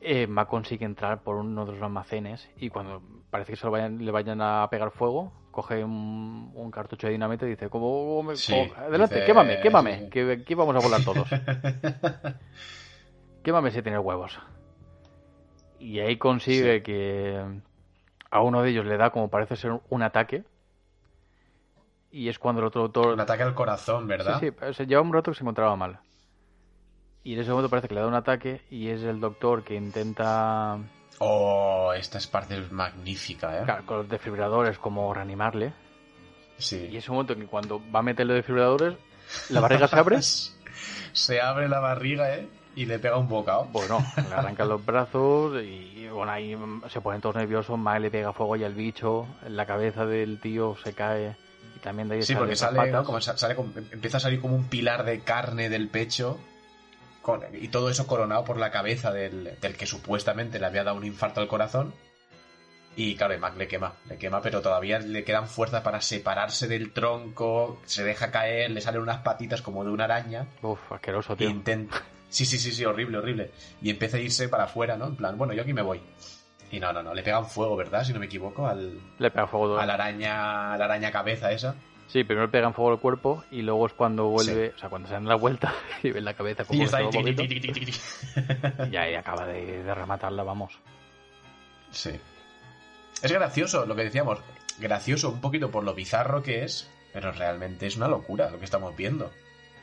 [0.00, 3.72] Eh, Mac consigue entrar por uno de los almacenes y cuando parece que se lo
[3.72, 7.86] vayan, le vayan a pegar fuego, coge un, un cartucho de dinamita y dice, ¿cómo,
[7.88, 10.10] cómo me- Sí, cómo- adelante, dice- quémame, quémame, sí, sí.
[10.10, 11.28] que aquí vamos a volar todos.
[13.42, 14.38] Quémame si tienes huevos.
[15.80, 16.82] Y ahí consigue Sí.
[16.82, 17.44] que
[18.30, 20.44] a uno de ellos le da como parece ser un ataque.
[22.10, 23.12] Y es cuando el otro doctor...
[23.14, 24.38] Un ataque al corazón, ¿verdad?
[24.40, 26.00] Sí, sí, pero se lleva un rato que se encontraba mal.
[27.24, 29.74] Y en ese momento parece que le da un ataque y es el doctor que
[29.74, 30.78] intenta,
[31.20, 33.64] Oh, esta es parte magnífica, ¿eh?
[33.64, 35.72] claro, con los desfibriladores, como reanimarle.
[36.58, 36.96] Y Sí.
[36.96, 38.94] ese momento en que cuando va a meterle desfibriladores,
[39.50, 40.18] la barriga se abre.
[41.12, 42.48] Se abre la barriga, ¿eh?
[42.76, 43.64] Y le pega un bocado.
[43.72, 46.56] Bueno, le arrancan los brazos y bueno, ahí
[46.90, 47.76] se ponen todos nerviosos.
[47.76, 51.34] Mae le pega fuego y al bicho, la cabeza del tío se cae
[51.74, 52.92] y también de ahí Sí, salen porque sale.
[52.92, 53.02] ¿no?
[53.02, 53.56] Como sale
[53.90, 56.38] empieza a salir como un pilar de carne del pecho
[57.22, 60.96] con- y todo eso coronado por la cabeza del, del que supuestamente le había dado
[60.96, 61.94] un infarto al corazón.
[62.96, 66.66] Y claro, y Mac le quema, le quema, pero todavía le quedan fuerzas para separarse
[66.66, 71.36] del tronco, se deja caer, le salen unas patitas como de una araña Uf, asqueroso,
[71.36, 71.48] tío.
[71.48, 73.52] intenta, Sí, sí, sí, sí, horrible, horrible.
[73.80, 75.06] Y empieza a irse para afuera, ¿no?
[75.06, 76.02] En plan, bueno, yo aquí me voy.
[76.72, 78.04] Y no, no, no, le pegan fuego, ¿verdad?
[78.04, 79.78] Si no me equivoco, al, Le pega fuego todo.
[79.80, 81.76] a la araña, a la araña cabeza esa.
[82.08, 85.14] Sí, primero pegan fuego al cuerpo y luego es cuando vuelve, o sea, cuando se
[85.14, 87.04] dan la vuelta y ven la cabeza como Y está ahí,
[88.90, 90.72] y ahí acaba de, de rematarla, vamos.
[91.90, 92.10] Sí.
[93.22, 94.38] Es gracioso lo que decíamos.
[94.78, 98.64] Gracioso un poquito por lo bizarro que es, pero realmente es una locura lo que
[98.64, 99.30] estamos viendo.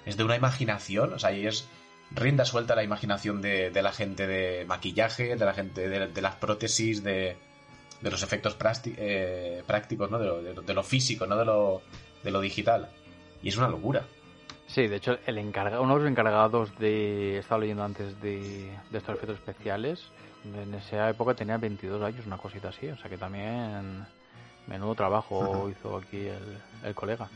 [0.05, 1.67] Es de una imaginación, o sea, ahí es
[2.11, 6.07] rienda suelta a la imaginación de, de la gente de maquillaje, de la gente de,
[6.07, 7.35] de las prótesis, de,
[8.01, 10.17] de los efectos prácti- eh, prácticos, ¿no?
[10.19, 11.81] De lo, de lo- de lo físico, no de lo,
[12.25, 12.89] de lo digital.
[13.41, 14.03] Y es una locura.
[14.67, 17.35] Sí, de hecho, el encarga, uno de los encargados de.
[17.35, 20.03] He estado leyendo antes de, de estos efectos especiales.
[20.43, 22.87] En esa época tenía 22 años, una cosita así.
[22.89, 24.05] O sea que también.
[24.67, 27.29] Menudo trabajo hizo aquí el, el colega.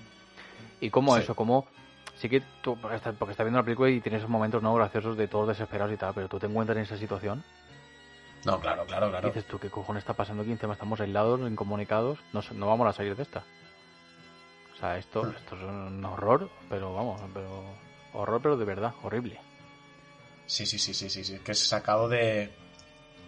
[0.82, 1.22] Y como Sí.
[1.22, 1.68] eso, como.
[2.18, 5.28] Sí que tú, porque estás viendo la película y tienes esos momentos no graciosos de
[5.30, 7.46] todos desesperados y tal, pero tú te encuentras en esa situación
[8.44, 9.28] No, claro, claro, y claro.
[9.30, 10.52] dices tú, ¿qué cojones está pasando aquí?
[10.52, 13.44] Encima estamos aislados, incomunicados, no, no vamos a salir de esta.
[14.80, 17.50] O sea, esto, esto es un horror, pero vamos, pero
[18.14, 19.38] horror, pero de verdad, horrible.
[20.46, 21.40] Sí, sí, sí, sí, sí, sí.
[21.40, 22.50] Que es sacado de.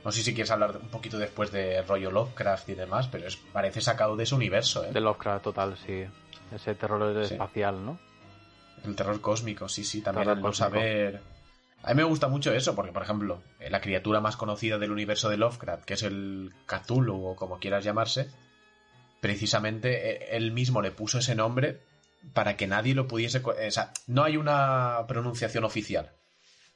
[0.06, 3.36] No sé si quieres hablar un poquito después de rollo Lovecraft y demás, pero es,
[3.36, 4.92] parece sacado de ese universo, ¿eh?
[4.92, 6.06] De Lovecraft total, sí.
[6.52, 7.34] Ese terror Sí.
[7.34, 8.00] espacial, ¿no?
[8.86, 11.22] El terror cósmico, sí, sí, también Terror el no saber.
[11.84, 14.92] A mí me gusta mucho eso, porque, por ejemplo, eh, la criatura más conocida del
[14.92, 18.30] universo de Lovecraft, que es el Cthulhu o como quieras llamarse,
[19.22, 21.80] precisamente eh, él mismo le puso ese nombre
[22.34, 23.38] para que nadie lo pudiese.
[23.38, 26.12] eh, O sea, no hay una pronunciación oficial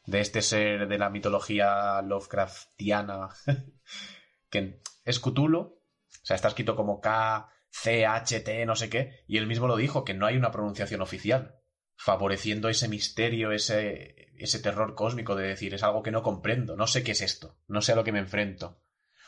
[0.06, 3.30] de este ser de la mitología Lovecraftiana,
[4.50, 5.80] que es Cthulhu, o
[6.24, 9.76] sea, está escrito como K, C, H, T, no sé qué, y él mismo lo
[9.76, 11.60] dijo, que no hay una pronunciación oficial
[11.98, 16.88] favoreciendo ese misterio, ese, ese terror cósmico de decir, es algo que no comprendo, no
[16.88, 18.80] sé qué es esto, no sé a lo que me enfrento.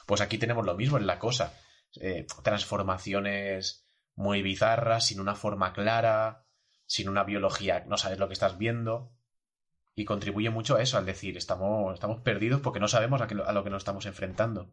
[0.05, 1.53] Pues aquí tenemos lo mismo en la cosa.
[2.01, 6.45] Eh, transformaciones muy bizarras, sin una forma clara,
[6.85, 9.11] sin una biología, no sabes lo que estás viendo.
[9.95, 13.63] Y contribuye mucho a eso, al decir, estamos, estamos perdidos porque no sabemos a, lo
[13.63, 14.71] que nos estamos enfrentando.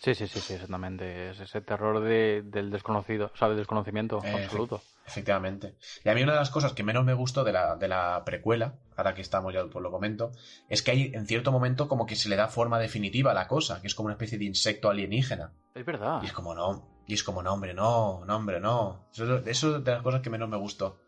[0.00, 1.30] Sí, sí, sí, sí, exactamente.
[1.30, 4.80] Es ese terror de, del desconocido, o sea, del desconocimiento Eh, absoluto.
[5.06, 5.76] Efectivamente.
[6.04, 8.22] Y a mí una de las cosas que menos me gustó de la, de la
[8.24, 10.32] precuela, ahora que estamos ya pues lo comento,
[10.68, 13.46] es que hay en cierto momento como que se le da forma definitiva a la
[13.48, 15.52] cosa, que es como una especie de insecto alienígena.
[15.74, 16.20] Es verdad.
[16.22, 19.08] Y es como no, y es como no, hombre, no, no, hombre, no.
[19.12, 21.02] Eso, es- eso es de las cosas que menos me gustó.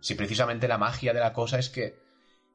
[0.00, 1.94] Si precisamente la magia de la cosa es que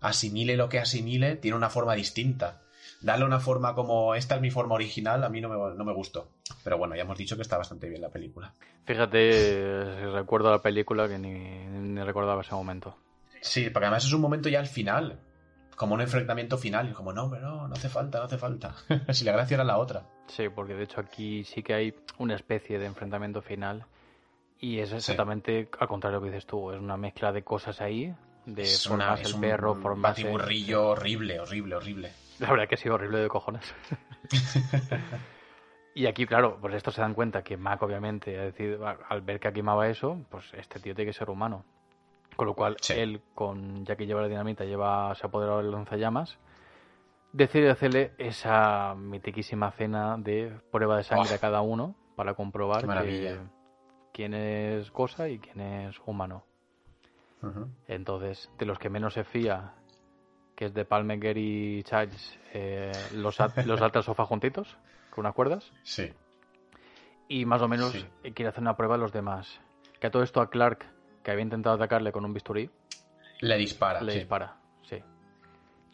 [0.01, 2.61] asimile lo que asimile, tiene una forma distinta.
[3.01, 5.93] Darle una forma como esta es mi forma original, a mí no me, no me
[5.93, 6.29] gustó.
[6.63, 8.53] Pero bueno, ya hemos dicho que está bastante bien la película.
[8.85, 12.95] Fíjate, eh, recuerdo la película que ni, ni recordaba ese momento.
[13.41, 15.19] Sí, porque además es un momento ya al final.
[15.75, 16.89] Como un enfrentamiento final.
[16.89, 18.73] Y como, no, hombre, no, no hace falta, no hace falta.
[19.13, 20.03] si la gracia era la otra.
[20.27, 23.85] Sí, porque de hecho aquí sí que hay una especie de enfrentamiento final
[24.59, 24.95] y es Sí.
[24.95, 28.13] exactamente al contrario de lo que dices tú, es una mezcla de cosas ahí,
[28.45, 32.11] de es una, formas es el un perro, formas batiburrillo horrible, horrible, horrible.
[32.39, 33.73] La verdad que ha sido horrible de cojones.
[35.95, 39.39] y aquí, claro, pues esto se dan cuenta que Mac obviamente ha decidido, al ver
[39.39, 41.65] que quemaba eso, pues este tío tiene que ser humano.
[42.35, 42.93] Con lo cual, Sí.
[42.93, 46.37] él, con ya que lleva la dinamita, lleva, se ha apoderado del lanzallamas,
[47.33, 51.35] decide hacerle esa mitiquísima cena de prueba de sangre Oh.
[51.35, 53.39] a cada uno para comprobar que,
[54.13, 56.43] quién es cosa y quién es humano.
[57.87, 59.73] Entonces, de los que menos se fía,
[60.57, 64.75] que es de Palmer y Childs, eh, los, los ata al sofá juntitos,
[65.11, 66.11] con unas cuerdas, Sí.
[67.29, 68.05] y más o menos Sí.
[68.33, 69.61] quiere hacer una prueba a los demás.
[69.99, 70.85] Que a todo esto a Clark,
[71.23, 72.69] que había intentado atacarle con un bisturí,
[73.41, 74.01] Le dispara.
[74.01, 74.17] le sí.
[74.19, 74.55] dispara.
[74.81, 75.03] Sí.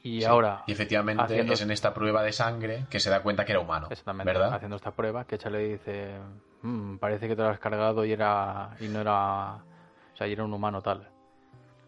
[0.03, 0.25] Y Sí.
[0.25, 3.51] ahora, Y efectivamente haciendo- es en esta prueba de sangre que se da cuenta que
[3.51, 3.87] era humano.
[3.91, 4.53] exactamente, ¿Verdad?
[4.53, 6.19] haciendo esta prueba, que le dice,
[6.61, 10.31] "Mm, parece que te lo has cargado y era y no era, o sea, y
[10.33, 10.99] era un humano tal.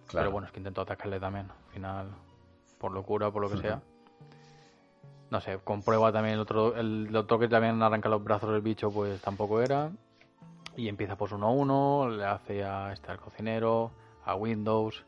[0.07, 0.25] Claro.
[0.25, 1.49] Pero bueno, es que intentó atacarle también.
[1.49, 2.09] Al final,
[2.77, 3.81] por locura, por lo que sea.
[5.31, 8.91] No sé, comprueba también el otro, el doctor que también arranca los brazos del bicho,
[8.91, 9.91] pues tampoco era.
[10.77, 13.91] Y empieza pues uno a uno, le hace a este al cocinero,
[14.25, 15.03] a Windows,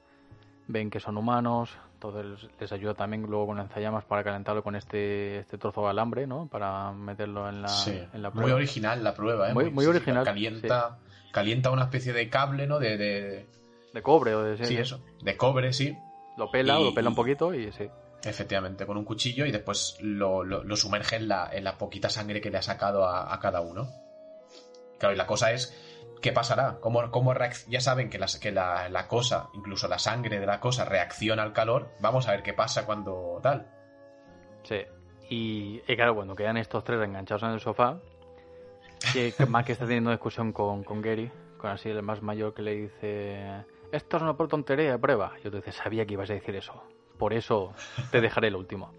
[0.67, 5.39] ven que son humanos, entonces les ayuda también luego con lanzallamas para calentarlo con este,
[5.39, 6.47] este trozo de alambre, ¿no?
[6.47, 7.91] Para meterlo en la, Sí.
[8.13, 8.55] en la Muy prueba.
[8.57, 9.53] original la prueba, ¿eh?
[9.53, 10.97] Muy- muy sí, original, Calienta,
[11.31, 12.79] calienta una especie de cable, ¿no?
[12.79, 13.45] De, de-
[13.93, 14.99] De cobre o de sí, eso.
[15.21, 15.97] De cobre, sí.
[16.37, 17.89] Lo pela, Y- lo pela un poquito y sí.
[18.23, 22.09] Efectivamente, con un cuchillo y después lo, lo- lo sumerge en la, en la poquita
[22.09, 23.87] sangre que le ha sacado a, a cada uno.
[24.97, 25.75] Claro, y la cosa es
[26.21, 26.77] ¿qué pasará?
[26.81, 27.33] ¿Cómo, cómo
[27.67, 31.43] ya saben que, las, que la, la cosa, incluso la sangre de la cosa, reacciona
[31.43, 31.91] al calor.
[31.99, 33.67] Vamos a ver qué pasa cuando tal.
[34.63, 34.81] Sí.
[35.29, 37.99] Y, y claro, cuando quedan estos tres enganchados en el sofá,
[39.13, 42.61] que, que Mac está teniendo discusión con, con Gary, con así el más mayor que
[42.63, 45.33] le dice, esto es una por tontería prueba.
[45.43, 46.81] Y otro dice, sabía que ibas a decir eso.
[47.17, 47.73] Por eso
[48.11, 48.91] te dejaré el último.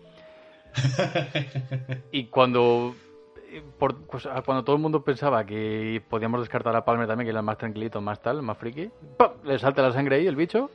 [2.12, 2.94] y cuando
[3.78, 7.30] por- pues, a- cuando todo el mundo pensaba que podíamos descartar a Palmer también, que
[7.30, 9.32] era más tranquilito, más tal, más friki, ¡pam!
[9.44, 10.70] le salta la sangre ahí el bicho.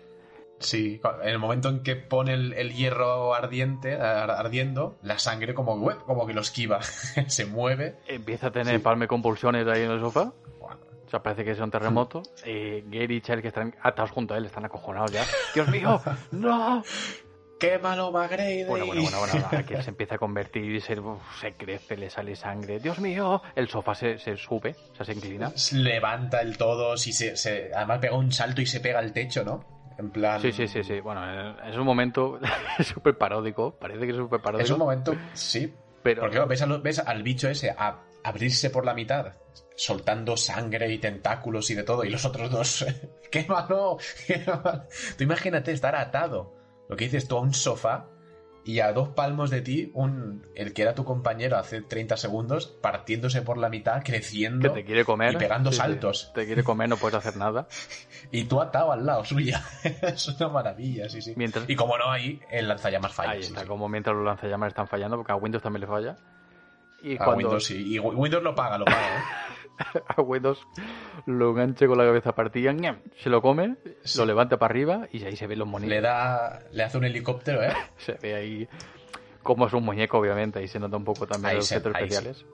[0.59, 5.53] Sí, en el momento en que pone el, el hierro ardiente, ar- ardiendo, la sangre
[5.53, 6.81] como, como que lo esquiva,
[7.27, 7.97] se mueve.
[8.07, 8.81] Empieza a tener Sí.
[8.81, 10.31] Palmer convulsiones ahí en el sofá.
[10.59, 10.77] Bueno,
[11.13, 12.23] sea, parece que es un terremoto.
[12.45, 15.23] Eh, Gary y Charlie, que están atados junto a él, están acojonados ya.
[15.53, 16.01] ¡Dios mío!
[16.31, 16.83] ¡No!
[17.59, 18.65] ¡Qué malo McGrady!
[18.65, 19.47] Bueno, bueno, bueno, bueno.
[19.57, 22.79] Aquí se empieza a convertir, se, uf, se crece, le sale sangre.
[22.79, 23.41] ¡Dios mío!
[23.55, 25.51] El sofá se, se sube, o sea, se inclina.
[25.71, 29.45] Levanta el todo, si se, se- además pega un salto y se pega al techo,
[29.45, 29.63] ¿no?
[29.97, 30.41] En plan...
[30.41, 30.99] Sí, sí, sí, sí.
[30.99, 31.21] Bueno,
[31.63, 32.39] es un momento
[32.83, 33.75] súper paródico.
[33.79, 34.65] Parece que es súper paródico.
[34.65, 35.73] Es un momento, sí.
[36.01, 39.33] Pero Porque ves, a ves al bicho ese a abrirse por la mitad,
[39.75, 42.85] soltando sangre y tentáculos y de todo, y los otros dos,
[43.31, 43.97] ¡qué malo!
[44.27, 44.83] ¡Qué malo!
[45.17, 46.53] Tú imagínate estar atado,
[46.89, 48.07] lo que dices tú, a un sofá
[48.65, 52.67] y a dos palmos de ti, un, el que era tu compañero hace 30 segundos,
[52.81, 55.33] partiéndose por la mitad, que creciendo, te quiere comer.
[55.33, 55.81] y pegando Sí, sí.
[55.81, 56.31] saltos.
[56.33, 57.67] Te quiere comer, no puedes hacer nada.
[58.31, 59.61] y tú atado al lado suya.
[59.83, 61.33] es una maravilla, sí, sí.
[61.35, 63.31] Mientras- Y como no, ahí el lanzallamas falla.
[63.31, 63.67] Ahí está, sí.
[63.67, 66.15] como mientras los lanzallamas están fallando, porque a Windows también le falla.
[67.03, 67.93] Y A cuando Windows sí.
[67.95, 69.21] Y Windows lo paga, lo paga, ¿eh?
[70.07, 70.65] a Windows
[71.25, 72.73] lo enganche con la cabeza partida,
[73.17, 74.17] se lo come, Sí.
[74.19, 75.89] lo levanta para arriba y ahí se ven los monitos.
[75.89, 76.59] Le da.
[76.71, 77.73] Le hace un helicóptero, ¿eh?
[77.97, 78.67] Se ve ahí
[79.41, 82.45] como es un muñeco, obviamente, ahí se nota un poco también Ahí los se- especiales.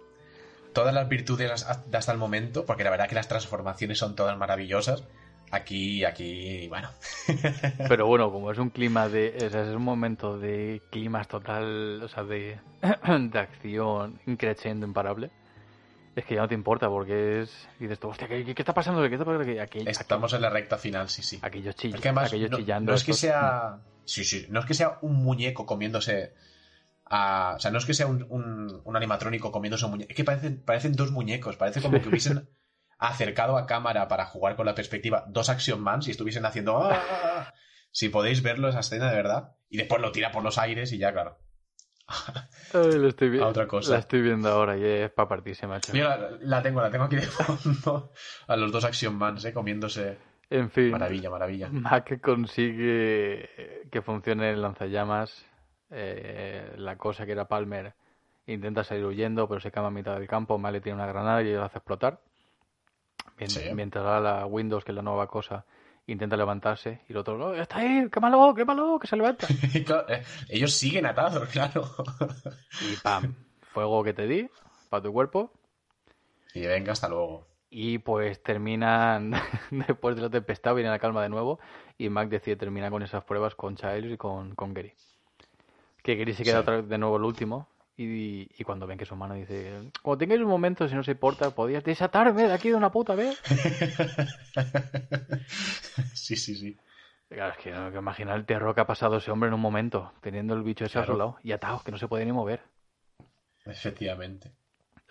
[0.74, 4.38] Todas las virtudes de hasta el momento, porque la verdad que las transformaciones son todas
[4.38, 5.04] maravillosas.
[5.52, 6.90] Aquí, aquí, bueno.
[7.90, 9.36] Pero bueno, como es un clima de.
[9.46, 12.02] O sea, es un momento de climas total.
[12.04, 12.60] O sea, de,
[13.32, 15.32] de acción increciendo imparable.
[16.16, 17.68] Es que ya no te importa porque es.
[17.80, 19.02] y Dices tú, hostia, ¿qué, qué- qué está pasando?
[19.08, 19.44] ¿Qué está pasando?
[19.44, 21.40] Aquí, aquí- Estamos en la recta final, sí, sí.
[21.42, 22.92] aquellos, chill- Es que además, aquellos no, chillando.
[22.92, 23.80] no es que estos- sea.
[24.06, 24.48] Sí, sí.
[24.50, 26.34] No es que sea un muñeco comiéndose.
[27.12, 30.10] a- o sea, no es que sea un, un- un animatrónico comiéndose un muñeco.
[30.12, 31.56] Es que parecen, parecen dos muñecos.
[31.58, 32.48] Parece como que hubiesen
[33.00, 36.78] acercado a cámara para jugar con la perspectiva dos Action Mans y estuviesen haciendo.
[36.84, 37.20] "Ah, ah,
[37.50, 37.54] ah".
[37.92, 39.56] Si podéis verlo, esa escena de verdad.
[39.70, 41.40] Y después lo tira por los aires y ya, claro.
[42.74, 43.94] Ay, lo estoy otra cosa.
[43.94, 45.92] La estoy viendo ahora y es para partirse, macho.
[45.94, 48.12] Mira, la, la tengo, la tengo aquí de fondo.
[48.48, 49.54] A los dos Action Mans, ¿eh?
[49.54, 50.18] Comiéndose.
[50.52, 51.70] En fin, Maravilla, maravilla.
[51.72, 55.46] Mac consigue que funcione el lanzallamas.
[55.92, 57.94] eh, la cosa que era Palmer
[58.48, 60.58] intenta salir huyendo, pero se quema a mitad del campo.
[60.58, 62.20] Mac le tiene una granada y lo hace explotar.
[63.48, 63.70] Sí.
[63.74, 65.66] Mientras la Windows, que es la nueva cosa,
[66.08, 68.10] intenta levantarse y el otro, ¡No, está ahí!
[68.12, 68.54] ¡Quémalo!
[68.54, 69.00] ¡Quémalo!
[69.00, 69.48] ¡Que se levanta!
[69.86, 71.86] Claro, eh, ellos siguen atados, claro.
[72.82, 73.36] Y ¡pam!
[73.74, 74.50] Fuego que te di
[74.90, 75.52] para tu cuerpo.
[76.56, 77.48] Y venga, hasta luego.
[77.70, 79.32] Y pues terminan,
[79.72, 81.60] después de la tempestad, viene la calma de nuevo.
[82.00, 84.94] Y Mac decide terminar con esas pruebas con Childs y con, con Gary.
[86.02, 86.62] Que Gary se queda Sí.
[86.62, 87.68] otra vez de nuevo el último.
[88.02, 91.12] Y, y cuando ven que su mano dice: Cuando tengáis un momento, si no se
[91.12, 93.38] importa, podías desatarme de aquí de una puta vez.
[96.14, 96.78] sí, sí, sí.
[97.28, 100.14] Claro, es que no imaginar el terror que ha pasado ese hombre en un momento,
[100.22, 102.62] teniendo el bicho ese a su lado y atado, que no se puede ni mover.
[103.66, 104.54] Efectivamente.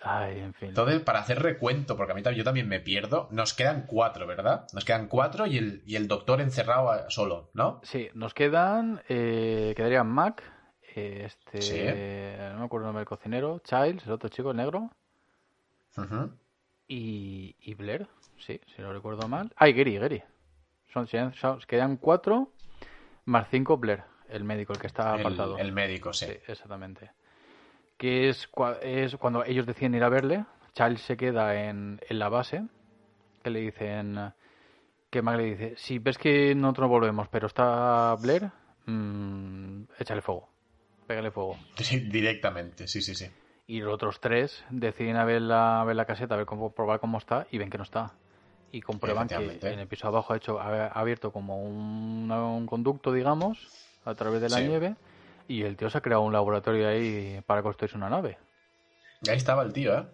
[0.01, 0.69] Ay, en fin.
[0.69, 4.25] Entonces, para hacer recuento, porque a mí también, yo también me pierdo, nos quedan cuatro,
[4.25, 4.65] ¿verdad?
[4.73, 7.81] Nos quedan cuatro y el, y el doctor encerrado solo, ¿no?
[7.83, 9.03] Sí, nos quedan.
[9.09, 10.41] Eh, quedarían Mac,
[10.95, 11.61] este.
[11.61, 11.79] Sí.
[12.53, 14.89] No me acuerdo el nombre del cocinero, Childs, el otro chico, el negro,
[16.87, 19.51] y, y Blair, sí, si no recuerdo mal.
[19.55, 20.23] Ah, y Gary, Gary.
[20.91, 21.07] Son,
[21.67, 22.51] quedan cuatro
[23.25, 25.57] más cinco Blair, el médico, el que está apartado.
[25.57, 26.25] el médico, sí.
[26.25, 27.11] Sí, exactamente.
[27.97, 28.49] Que es,
[28.81, 32.63] es cuando ellos deciden ir a verle, Charles se queda en, en la base,
[33.43, 34.33] que le dicen,
[35.09, 38.49] que Mac le dice, si ves que nosotros no volvemos, pero está Blair,
[38.85, 40.49] mm, échale fuego,
[41.09, 41.57] pégale fuego.
[42.07, 43.25] Directamente, sí, sí, sí.
[43.65, 46.71] Y los otros tres deciden a ver la, a ver la caseta, a ver cómo
[46.71, 48.13] probar cómo está, y ven que no está.
[48.71, 53.11] Y comprueban que en el piso abajo ha hecho ha abierto como un, un conducto,
[53.11, 53.57] digamos,
[54.05, 54.65] a través de la Sí.
[54.67, 54.95] nieve,
[55.47, 58.37] y el tío se ha creado un laboratorio ahí para construirse una nave.
[59.23, 60.05] Y ahí estaba el tío, ¿eh?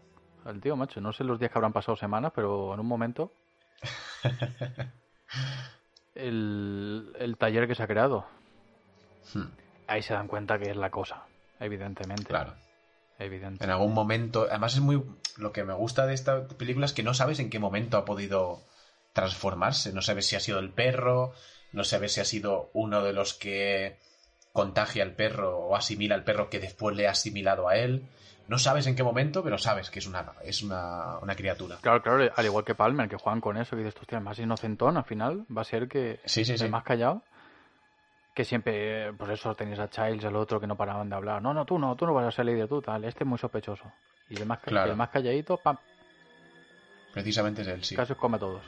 [0.46, 3.34] El tío, macho, no sé los días que habrán pasado semanas, pero en un momento.
[6.16, 8.26] el, el taller que se ha creado.
[9.34, 9.48] Hmm,
[9.88, 11.24] Ahí se dan cuenta que es la cosa,
[11.60, 12.26] evidentemente.
[12.26, 12.54] Claro.
[13.18, 13.64] Evidente.
[13.64, 14.46] En algún momento.
[14.50, 15.02] Además, es muy.
[15.38, 18.04] Lo que me gusta de esta película es que no sabes en qué momento ha
[18.06, 18.62] podido
[19.14, 19.94] transformarse.
[19.94, 21.34] No sabes si ha sido el perro,
[21.72, 23.98] no sabes si ha sido uno de los que
[24.52, 28.06] contagia al perro o asimila al perro que después le ha asimilado a él.
[28.48, 31.78] No sabes en qué momento, pero sabes que es una, es una, una criatura.
[31.82, 34.38] Claro, claro, al igual que Palmer, que juegan con eso, que dices, hostia, el más
[34.40, 36.68] inocentón al final va a ser que Sí, sí, el sí.
[36.70, 37.24] más callado.
[38.36, 41.42] Que siempre, pues eso, tenías a Childs, el otro que no paraban de hablar.
[41.42, 43.04] No, no, tú no, tú no vas a ser líder, tú tal.
[43.06, 43.86] Este es muy sospechoso.
[44.30, 44.92] Y el más, ca- Claro.
[44.92, 45.78] el más calladito, pam,
[47.14, 47.96] Precisamente es él, sí.
[47.96, 48.62] casi os come todos.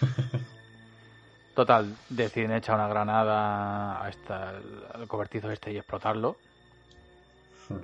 [1.54, 4.50] Total, deciden echar una granada a esta,
[4.92, 6.36] al cobertizo este y explotarlo.
[7.68, 7.78] Hmm.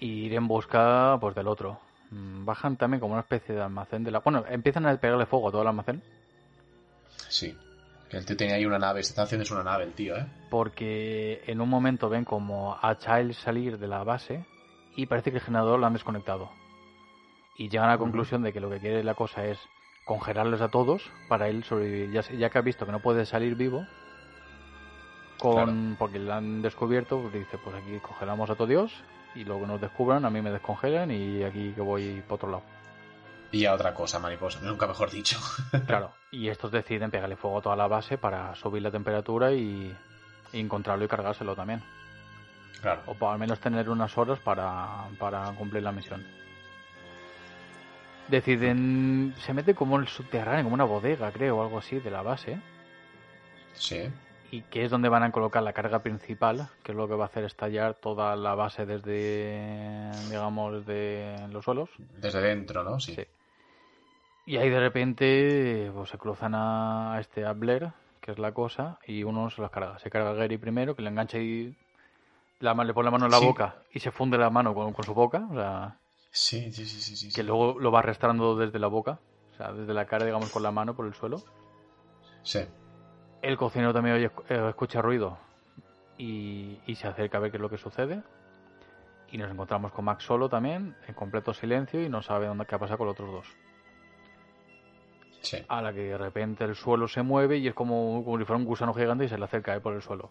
[0.00, 1.78] y ir en busca pues del otro.
[2.10, 4.18] Mm, Bajan también como una especie de almacén de la...
[4.18, 6.02] Bueno, empiezan a pegarle fuego a todo el almacén
[7.28, 7.56] Sí.
[8.10, 9.02] Que el tío tenía ahí una nave.
[9.02, 10.26] Se está haciendo es una nave, el tío, ¿eh?
[10.50, 14.46] porque en un momento ven como a Child salir de la base
[14.96, 16.50] y parece que el generador lo han desconectado.
[17.56, 19.58] Y llegan a la conclusión de que lo que quiere la cosa es
[20.04, 22.10] congelarlos a todos para él sobrevivir.
[22.38, 23.86] Ya, que ha visto que no puede salir vivo,
[25.38, 28.92] con porque lo han descubierto, pues dice, pues aquí congelamos a todo Dios
[29.34, 32.77] y luego nos descubran, a mí me descongelan y aquí que voy para otro lado.
[33.50, 34.60] Y a otra cosa, mariposa.
[34.62, 35.38] Nunca mejor dicho.
[35.86, 39.96] Claro, y estos deciden pegarle fuego a toda la base para subir la temperatura y,
[40.52, 41.82] y encontrarlo y cargárselo también.
[42.82, 43.02] claro.
[43.06, 46.26] O por al menos tener unas horas para, para cumplir la misión.
[48.28, 49.34] Deciden.
[49.38, 52.20] Se mete como en el subterráneo, como una bodega, creo, o algo así, de la
[52.22, 52.60] base.
[53.72, 54.10] Sí.
[54.50, 57.24] Y que es donde van a colocar la carga principal, que es lo que va
[57.24, 60.10] a hacer estallar toda la base desde.
[60.28, 61.88] digamos, desde los suelos.
[61.98, 63.00] Desde dentro, ¿no?
[63.00, 63.14] Sí.
[63.14, 63.26] Sí.
[64.48, 67.90] Y ahí de repente pues, se cruzan a este a Blair,
[68.22, 69.98] que es la cosa, y uno se las carga.
[69.98, 71.76] Se carga a Gary primero, que le engancha y
[72.60, 73.44] la, le pone la mano en la Sí.
[73.46, 75.46] boca y se funde la mano con, con su boca.
[75.50, 75.98] O sea,
[76.30, 77.42] Sí, sí, sí, que sí.
[77.42, 79.18] luego lo va arrastrando desde la boca,
[79.52, 81.42] o sea, desde la cara, digamos, con la mano por el suelo.
[82.42, 82.60] Sí.
[83.42, 85.36] El cocinero también oye, eh, escucha ruido
[86.16, 88.22] y, y se acerca a ver qué es lo que sucede.
[89.30, 92.74] Y nos encontramos con Max solo también, en completo silencio, y no sabe dónde qué
[92.76, 93.46] ha pasado con los otros dos.
[95.40, 95.58] Sí.
[95.68, 98.58] a la que de repente el suelo se mueve y es como, como si fuera
[98.58, 100.30] un gusano gigante y se le acerca por el suelo.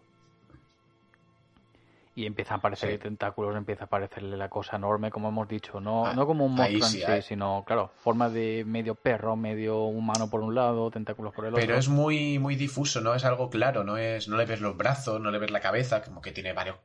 [2.15, 2.97] Y empiezan a aparecer Sí.
[2.97, 5.79] tentáculos, empieza a aparecerle la cosa enorme, como hemos dicho.
[5.79, 9.83] No, Ah, no como un monstruo en sí, sino, claro, forma de medio perro, medio
[9.83, 11.63] humano por un lado, tentáculos por el otro.
[11.63, 14.75] Pero es muy, muy difuso, no es algo claro, no es, no le ves los
[14.75, 16.77] brazos, no le ves la cabeza, como que tiene varios.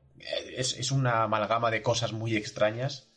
[0.55, 3.09] Es, es una amalgama de cosas muy extrañas.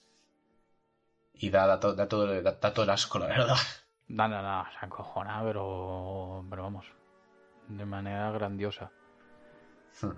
[1.33, 3.57] Y da, da, to- da todo, da, da todo el asco, la verdad.
[4.07, 6.85] No, no, no, se encojona, pero, pero vamos,
[7.67, 8.91] de manera grandiosa.
[10.01, 10.11] Hmm.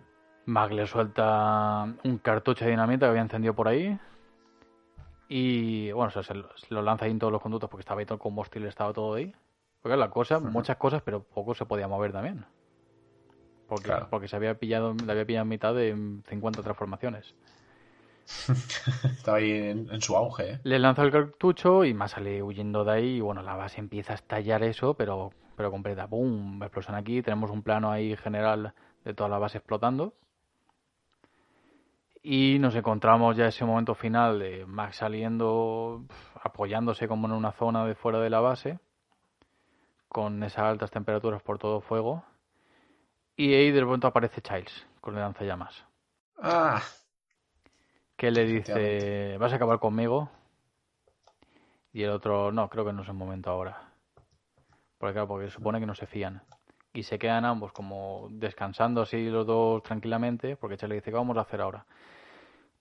[0.45, 3.97] Mag le suelta un cartucho de dinamita que había encendido por ahí.
[5.29, 7.81] Y bueno, o sea, se, lo, se lo lanza ahí en todos los conductos porque
[7.81, 9.33] estaba ahí todo el combustible, estaba todo ahí.
[9.81, 10.47] Porque la cosa, Ujú.
[10.49, 12.45] muchas cosas, pero poco se podía mover también.
[13.67, 14.07] Porque, Claro.
[14.09, 17.35] porque se había pillado, le había pillado en mitad de 50 transformaciones.
[19.03, 20.59] Estaba ahí en, en su auge, ¿eh?
[20.63, 23.15] Le lanza el cartucho y más sale huyendo de ahí.
[23.17, 26.05] Y bueno, la base empieza a estallar eso, pero, pero completa.
[26.05, 26.61] ¡Bum!
[26.61, 27.21] Explosión aquí.
[27.21, 28.73] Tenemos un plano ahí general
[29.05, 30.13] de toda la base explotando.
[32.21, 36.03] Y nos encontramos ya ese momento final de Max saliendo,
[36.43, 38.79] apoyándose como en una zona de fuera de la base,
[40.09, 42.25] con esas altas temperaturas por todo fuego.
[43.37, 45.85] Y ahí de pronto aparece Childs con el lanzallamas
[46.37, 46.81] Ah,
[48.17, 49.37] que le dice.
[49.37, 50.29] ¿vas a acabar conmigo?
[51.93, 53.91] Y el otro, no, creo que no es el momento ahora.
[54.97, 56.41] Porque claro, porque supone que no se fían.
[56.93, 61.15] Y se quedan ambos como descansando así los dos tranquilamente, porque Che le dice, ¿qué
[61.17, 61.85] vamos a hacer ahora?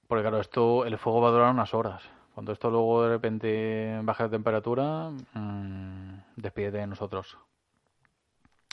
[0.09, 2.03] Porque claro, esto, el fuego va a durar unas horas.
[2.35, 7.39] Cuando esto luego de repente baja de temperatura, mmm, despídete de nosotros.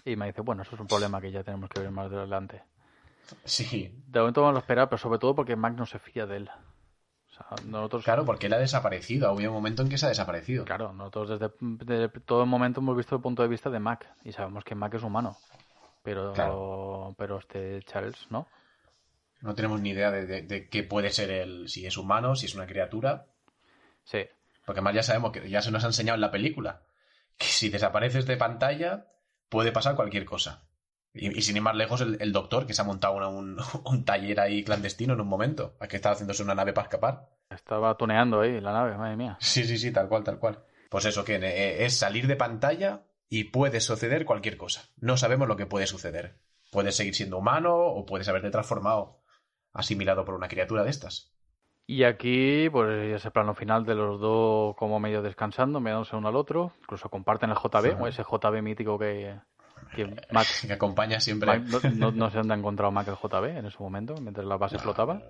[0.05, 2.63] Y me dice, bueno, eso es un problema que ya tenemos que ver más adelante.
[3.45, 3.91] Sí.
[4.07, 6.49] De momento vamos a esperar, pero sobre todo porque Mac no se fía de él.
[6.49, 9.27] O sea, nosotros, Claro, porque él ha desaparecido.
[9.27, 10.65] Ha habido un momento en que se ha desaparecido.
[10.65, 14.07] claro, nosotros desde, desde todo el momento hemos visto el punto de vista de Mac
[14.23, 15.37] y sabemos que Mac es humano.
[16.03, 17.15] Pero, Claro.
[17.17, 18.47] pero este Charles, ¿no?
[19.41, 22.45] No tenemos ni idea de, de- de qué puede ser él, si es humano, si
[22.45, 23.25] es una criatura.
[24.03, 24.25] Sí,
[24.65, 26.81] Porque además ya sabemos que ya se nos ha enseñado en la película
[27.37, 29.07] que si desapareces de pantalla
[29.49, 30.63] puede pasar cualquier cosa.
[31.13, 33.57] Y, y sin ir más lejos, el, el doctor que se ha montado una- un,
[33.85, 37.29] un taller ahí clandestino en un momento, a que estaba haciéndose una nave para escapar.
[37.49, 39.37] estaba tuneando ahí la nave, madre mía.
[39.39, 40.63] Sí, sí, sí, tal cual, tal cual.
[40.89, 44.83] Pues eso, que eh, es salir de pantalla y puede suceder cualquier cosa.
[44.97, 46.39] No sabemos lo que puede suceder.
[46.71, 49.21] Puedes seguir siendo humano o puedes haberte transformado,
[49.73, 51.31] asimilado por una criatura de estas.
[51.85, 56.35] Y aquí, pues ese plano final de los dos como medio descansando, mirándose uno al
[56.35, 56.73] otro.
[56.81, 59.35] Incluso comparten el JB, o ese JB mítico que,
[59.93, 61.59] que, Mac, que acompaña siempre.
[61.59, 64.45] Mac- no, no- no sé dónde ha encontrado Mac el JB en ese momento, mientras
[64.45, 65.21] la base flotaba.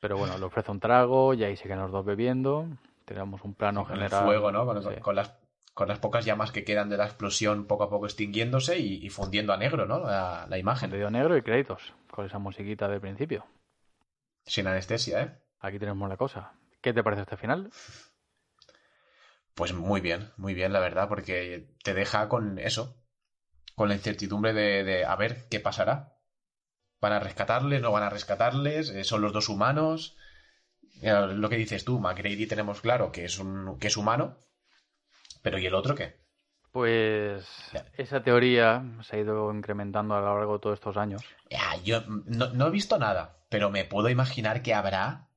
[0.00, 2.66] Pero bueno, le ofrece un trago y ahí siguen los dos bebiendo.
[3.04, 4.24] Tenemos un plano con el general.
[4.24, 4.64] fuego, ¿no?
[4.64, 5.00] Con, sí.
[5.00, 5.34] con las,
[5.74, 9.10] con las pocas llamas que quedan de la explosión poco a poco extinguiéndose y, y
[9.10, 9.98] fundiendo a negro, ¿no?
[10.00, 10.90] La, la imagen.
[10.90, 13.44] Medio negro y créditos, con esa musiquita del principio.
[14.44, 15.38] Sin anestesia, ¿eh?
[15.60, 16.52] Aquí tenemos la cosa.
[16.80, 17.70] ¿Qué te parece este final?
[19.58, 22.94] Pues muy bien, muy bien, la verdad, porque te deja con eso,
[23.74, 26.16] con la incertidumbre de, de a ver qué pasará.
[27.00, 27.82] ¿Van a rescatarles?
[27.82, 28.90] ¿No van a rescatarles?
[28.90, 30.16] Eh, ¿Son los dos humanos?
[31.02, 34.36] Eh, Lo que dices tú, McGrady tenemos claro que es, un, que es humano,
[35.42, 36.14] pero ¿y el otro qué?
[36.70, 37.44] Pues
[37.96, 41.24] esa teoría se ha ido incrementando a lo largo de todos estos años.
[41.50, 45.27] Ya, yo no, no he visto nada, pero me puedo imaginar que habrá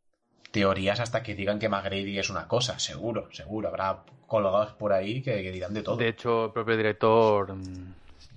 [0.51, 3.69] teorías hasta que digan que McGrady es una cosa, seguro, seguro.
[3.69, 5.95] Habrá colgados por ahí que, que dirán de todo.
[5.97, 7.93] De hecho, el propio director mm,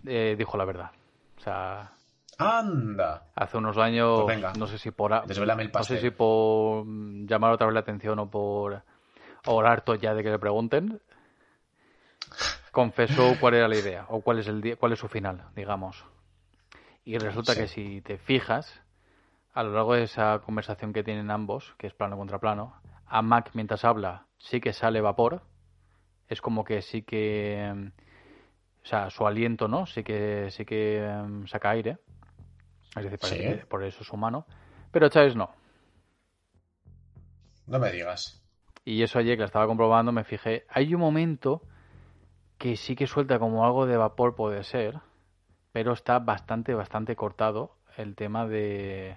[0.07, 0.91] eh, dijo la verdad.
[1.39, 1.93] O sea,
[2.39, 3.27] ¡Anda!
[3.35, 5.19] hace unos años, Pues venga, no sé si por, el
[5.73, 8.83] no sé si por mm, llamar otra vez la atención o por
[9.47, 11.01] o harto ya de que le pregunten,
[12.73, 16.05] confesó cuál era la idea o cuál es el cuál es su final, digamos.
[17.05, 17.61] Y resulta Sí.
[17.61, 18.81] que si te fijas
[19.55, 22.75] a lo largo de esa conversación que tienen ambos, que es plano contra plano,
[23.07, 25.43] a Mac mientras habla sí que sale vapor,
[26.29, 27.87] es como que sí que mm,
[28.85, 29.87] o sea, su aliento, ¿no?
[29.87, 31.99] Sí que sí que mm, saca aire.
[32.97, 33.61] Es decir, parece Sí.
[33.61, 34.47] que por eso es humano.
[34.93, 35.51] Pero Chávez no.
[37.67, 38.43] No me digas.
[38.85, 40.67] Y eso ayer que la estaba comprobando me fijé.
[40.69, 41.63] Hay un momento
[42.59, 45.01] que sí que suelta como algo de vapor, puede ser,
[45.73, 49.17] pero está bastante, bastante cortado el tema de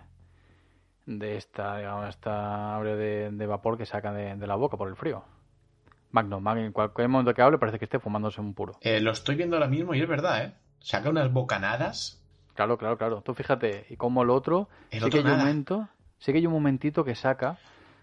[1.08, 4.90] de esta, digamos, esta abre de, de vapor que saca de, de la boca por
[4.90, 5.24] el frío.
[6.12, 8.78] Magno, Mag, en cualquier momento que hable parece que esté fumándose un puro.
[8.82, 10.54] Eh, lo estoy viendo ahora mismo y es verdad, ¿eh?
[10.80, 12.22] Saca unas bocanadas.
[12.56, 13.22] Claro, claro, claro.
[13.22, 15.90] Tú fíjate, y como el otro, El sí otro que hay un momento,
[16.20, 17.58] sí que hay un momentito que saca,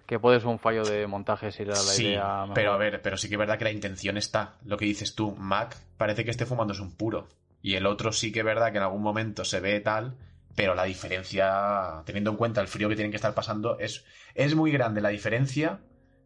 [0.07, 2.55] que puede ser un fallo de montaje si le da la sí, idea mejor.
[2.55, 4.55] pero a ver, pero sí que es verdad que la intención está.
[4.65, 7.29] Lo que dices tú, Mac parece que esté fumándose un puro.
[7.63, 10.15] Y el otro sí que es verdad que en algún momento se ve tal,
[10.55, 14.55] pero la diferencia, teniendo en cuenta el frío que tienen que estar pasando, es, es
[14.55, 15.81] muy grande la diferencia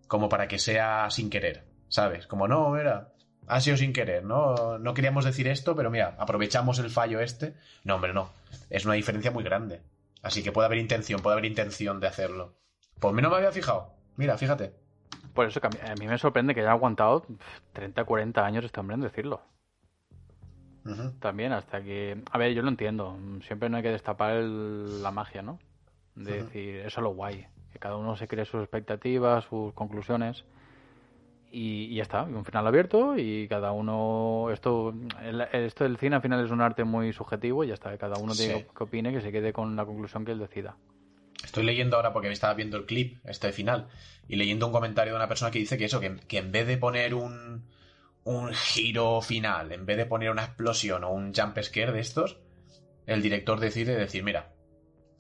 [0.07, 2.27] como para que sea sin querer, ¿sabes?
[2.27, 3.13] Como no, mira,
[3.47, 4.79] ha sido sin querer, ¿no?
[4.79, 7.55] No queríamos decir esto, pero mira, aprovechamos el fallo este.
[7.85, 8.31] No, hombre, no.
[8.71, 9.81] Es una diferencia muy grande.
[10.23, 12.55] Así que puede haber intención, puede haber intención de hacerlo.
[13.01, 13.95] Pues mí no me había fijado.
[14.17, 14.75] Mira, fíjate.
[15.33, 18.45] Por eso que a mí, a mí me sorprende que haya aguantado pf, 30, 40
[18.45, 19.43] años este hombre en decirlo.
[21.21, 22.23] También hasta que...
[22.31, 23.17] A ver, yo lo entiendo.
[23.47, 25.59] Siempre no hay que destapar el- la magia, ¿no?
[26.15, 27.47] De decir, eso es lo guay.
[27.73, 30.45] Que cada uno se cree sus expectativas, sus conclusiones.
[31.51, 32.23] Y, y ya está.
[32.23, 34.49] Un final abierto y cada uno...
[34.53, 37.91] Esto, el- esto del cine al final es un arte muy subjetivo y ya está.
[37.91, 40.39] que Cada uno tiene que, que opine, que se quede con la conclusión que él
[40.39, 40.77] decida.
[41.45, 43.87] Estoy leyendo ahora porque estaba viendo el clip, este final,
[44.27, 46.67] y leyendo un comentario de una persona que dice que eso, que, que en vez
[46.67, 47.63] de poner un,
[48.29, 52.39] un giro final, en vez de poner una explosión o un jump scare de estos,
[53.07, 54.53] el director decide decir, mira,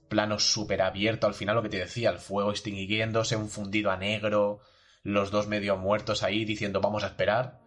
[0.08, 3.96] plano súper abierto al final, lo que te decía, el fuego extinguiéndose, un fundido a
[3.96, 4.60] negro,
[5.02, 7.60] los dos medio muertos ahí diciendo vamos a esperar.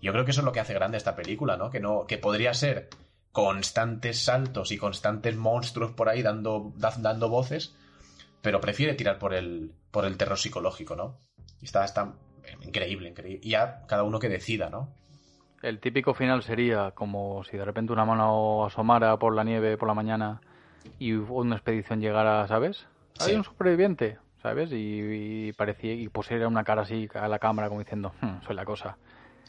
[0.00, 1.70] Yo creo que eso es lo que hace grande esta película, ¿no?
[1.70, 2.88] Que no, que podría ser
[3.30, 7.74] constantes saltos y constantes monstruos por ahí dando, da- dando voces,
[8.40, 11.18] pero prefiere tirar por el, por el terror psicológico, ¿no?
[11.60, 12.14] Está, está
[12.62, 13.40] increíble, increíble.
[13.42, 14.88] Y ya cada uno que decida, ¿no?
[15.62, 19.86] El típico final sería como si de repente una mano asomara por la nieve por
[19.88, 20.40] la mañana
[20.98, 22.86] y una expedición llegara, ¿sabes?
[23.20, 23.34] Hay Sí.
[23.36, 24.72] un superviviente, ¿sabes?
[24.72, 28.56] Y, y parecía y pusiera una cara así a la cámara como diciendo, "Hmm, soy
[28.56, 28.96] la cosa.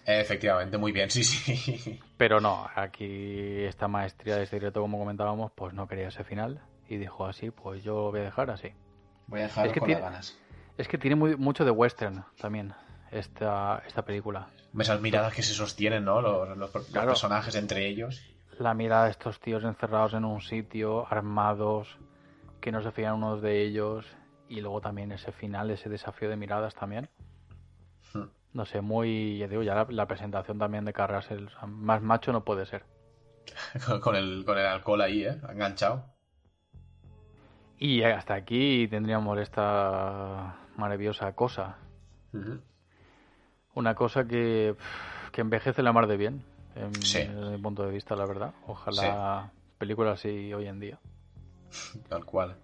[0.05, 1.99] Efectivamente, muy bien, sí, sí.
[2.17, 6.61] Pero no, aquí esta maestría de este directo, como comentábamos, pues no quería ese final
[6.87, 8.69] y dijo así, pues yo lo voy a dejar así.
[9.27, 10.37] Voy a dejarlo Es que con tiene- las ganas.
[10.77, 12.73] Es que tiene muy, mucho de western también
[13.11, 14.47] esta, esta película.
[14.77, 16.21] Esas miradas que se sostienen, ¿no?
[16.21, 17.09] Los, los- los Claro.
[17.09, 18.23] personajes entre ellos.
[18.59, 21.97] La mirada de estos tíos encerrados en un sitio, armados,
[22.59, 24.05] que no se fían unos de ellos,
[24.49, 27.09] y luego también ese final, ese desafío de miradas también.
[28.13, 28.25] Hmm.
[28.53, 30.93] No sé, muy, ya digo, ya la, la presentación también de
[31.49, 32.83] sea, más macho no puede ser.
[33.85, 35.37] Con- con, el, con el alcohol ahí, ¿eh?
[35.49, 36.05] Enganchado.
[37.79, 41.77] Y hasta aquí tendríamos esta maravillosa cosa.
[43.75, 44.75] Una cosa que,
[45.31, 46.43] que envejece la mar de bien,
[46.75, 47.19] en, Sí.
[47.19, 48.53] desde mi punto de vista, la verdad.
[48.67, 50.99] Ojalá películas así hoy en día.
[52.09, 52.55] Tal cual.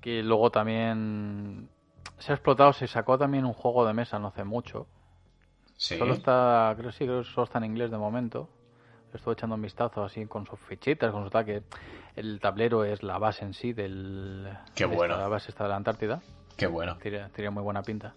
[0.00, 1.68] Que luego también
[2.18, 4.86] se ha explotado, se sacó también un juego de mesa no hace mucho.
[5.76, 5.96] Sí.
[5.98, 8.48] Solo está, creo sí, creo que solo está en inglés de momento.
[9.14, 11.62] Estuve echando un vistazo así con sus fichitas, con su tal, que
[12.14, 14.48] el tablero es la base en sí del...
[14.74, 15.14] Qué bueno.
[15.14, 16.20] esta- la base está de la Antártida.
[16.58, 16.98] Qué bueno.
[16.98, 18.14] Tiene, tiene muy buena pinta.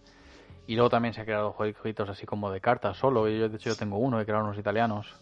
[0.68, 3.30] Y luego también se han creado jueguitos así como de cartas solo.
[3.30, 5.16] Yo, de hecho, yo tengo uno, he creado unos italianos.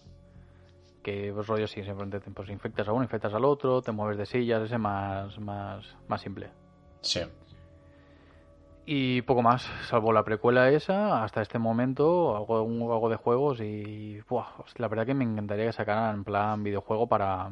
[1.03, 4.17] Que pues rollo sí, siempre te- pues, infectas a uno, infectas al otro, te mueves
[4.17, 6.49] de sillas, ese más, más, más simple.
[7.01, 7.21] Sí.
[8.85, 13.61] Y poco más, salvo la precuela esa, hasta este momento hago, un, hago de juegos
[13.61, 14.47] y buah,
[14.77, 17.51] la verdad que me encantaría que sacaran en plan videojuego para,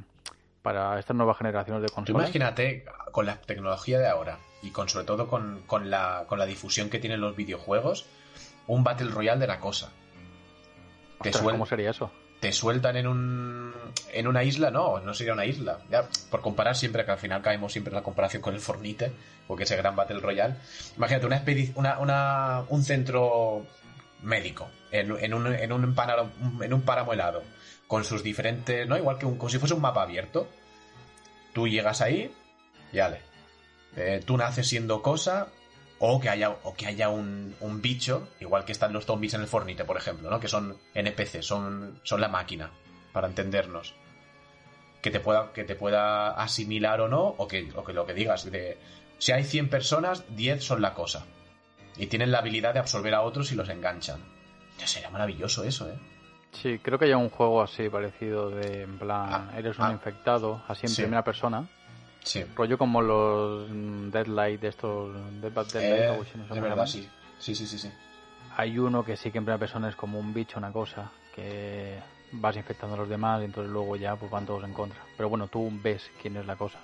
[0.67, 2.23] para estas nuevas generaciones de Tú consolas.
[2.25, 6.45] imagínate con la tecnología de ahora y con sobre todo con, con la, con la
[6.45, 8.05] difusión que tienen los videojuegos,
[8.67, 9.91] un Battle Royale de la cosa.
[11.21, 12.11] Te, suel- ¿Cómo sería eso?
[12.41, 13.73] te sueltan en un
[14.13, 15.79] en una isla, no, no sería una isla.
[15.89, 19.11] Ya, por comparar siempre, que al final caemos siempre en la comparación con el Fornite,
[19.47, 20.55] porque ese gran Battle Royale.
[20.97, 21.41] Imagínate una,
[21.75, 23.65] una, una- un centro
[24.21, 25.95] médico en, en un, en, un
[26.63, 27.41] en un páramo helado,
[27.87, 28.97] con sus diferentes, ¿no?
[28.97, 30.47] Igual que un, como si fuese un mapa abierto.
[31.53, 32.31] Tú llegas ahí
[32.91, 33.21] y ale.
[33.95, 35.47] Eh, tú naces siendo cosa
[35.99, 39.41] o que haya, o que haya un, un bicho, igual que están los zombies en
[39.41, 40.39] el Fornite, por ejemplo, ¿no?
[40.39, 42.71] Que son NPC, son, son la máquina,
[43.13, 43.95] para entendernos.
[45.01, 48.13] Que te pueda, que te pueda asimilar o no, o que, o que lo que
[48.13, 48.77] digas, de
[49.17, 51.25] si hay 100 personas, 10 son la cosa.
[51.95, 54.23] Y tienen la habilidad de absorber a otros y los enganchan.
[54.77, 55.97] Ya sería maravilloso eso, ¿eh?
[56.61, 59.91] Sí, creo que hay un juego así parecido de, en plan, Ah, eres un ah.
[59.91, 61.01] infectado, así en Sí.
[61.03, 61.65] primera persona.
[62.23, 62.43] Sí.
[62.55, 66.85] Rollo como los mm, Deadlight, de estos Dead by Deadlight, Eh, así, no de verdad,
[66.85, 67.07] sí.
[67.39, 67.91] Sí, sí, sí, sí.
[68.57, 71.99] Hay uno que sí que en primera persona es como un bicho, una cosa, que
[72.31, 74.99] vas infectando a los demás y entonces luego ya pues van todos en contra.
[75.15, 76.79] Pero bueno, tú ves quién es la cosa.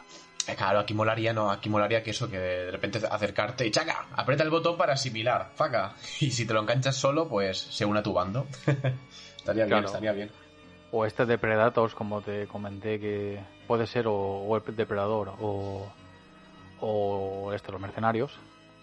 [0.47, 4.05] Eh, Claro, aquí molaría, no, aquí molaría que eso, que de repente acercarte y chaca,
[4.15, 5.93] aprieta el botón para asimilar, faca.
[6.21, 8.45] Y si te lo enganchas solo, pues se une a tu bando.
[9.43, 10.31] estaría bien, estaría bien.
[10.91, 15.87] O este de Predators, como te comenté, que puede ser o, o el depredador o,
[16.81, 18.37] o este, los mercenarios.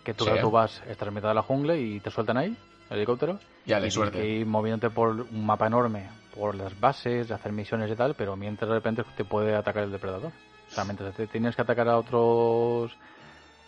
[0.05, 0.31] Que tú, Sí.
[0.41, 2.57] tú vas, estás en mitad de la jungla y te sueltan ahí,
[2.89, 3.35] el helicóptero.
[3.67, 4.19] Ya, y tienes suerte.
[4.19, 8.35] que ir moviéndote por un mapa enorme, por las bases, hacer misiones y tal, pero
[8.35, 10.33] mientras de repente te puede atacar el depredador.
[10.71, 12.97] O sea, mientras te tienes que atacar a otros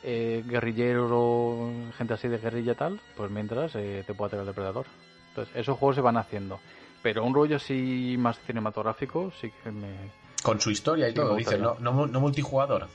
[0.03, 4.40] eh, guerrilleros o gente así de guerrilla y tal, pues mientras eh, te puede atacar
[4.40, 4.86] el depredador.
[5.28, 6.59] Entonces, esos juegos se van haciendo.
[7.03, 9.90] Pero un rollo así más cinematográfico sí que me...
[10.42, 12.88] Con su historia y Sí, todo, dices, no, no, mu- no multijugador.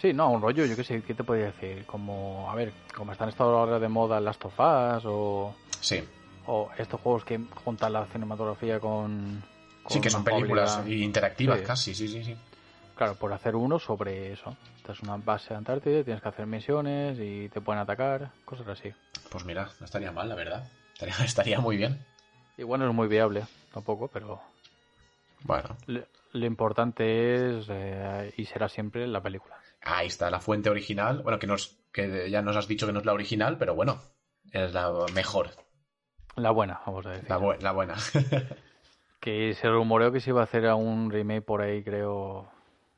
[0.00, 1.84] Sí, no, un rollo, yo qué sé, ¿qué te podría decir?
[1.86, 5.54] Como, a ver, como están estado ahora de moda Last of Us o...
[5.80, 6.02] Sí.
[6.46, 9.42] O estos juegos que juntan la cinematografía con.
[9.82, 11.64] con Sí, que son películas interactivas Sí.
[11.64, 12.36] casi, sí, sí, sí.
[12.96, 14.54] Claro, por hacer uno sobre eso.
[14.76, 18.68] Esta es una base de Antártida, tienes que hacer misiones y te pueden atacar, cosas
[18.68, 18.92] así.
[19.30, 20.68] Pues mira, no estaría mal, la verdad.
[20.92, 21.98] Estaría, estaría muy bien.
[22.56, 24.40] Igual no es muy viable, tampoco, pero
[25.42, 26.02] Bueno, lo,
[26.32, 29.56] lo importante es, eh, y será siempre, la película.
[29.82, 31.22] ahí está la fuente original.
[31.22, 34.00] Bueno, que, nos, que ya nos has dicho que no es la original, pero bueno,
[34.52, 35.50] es la mejor,
[36.36, 37.28] La buena, vamos a decir.
[37.28, 37.94] la, bu- la buena.
[39.20, 42.46] Que se rumoreó que se iba a hacer a un remake por ahí, creo,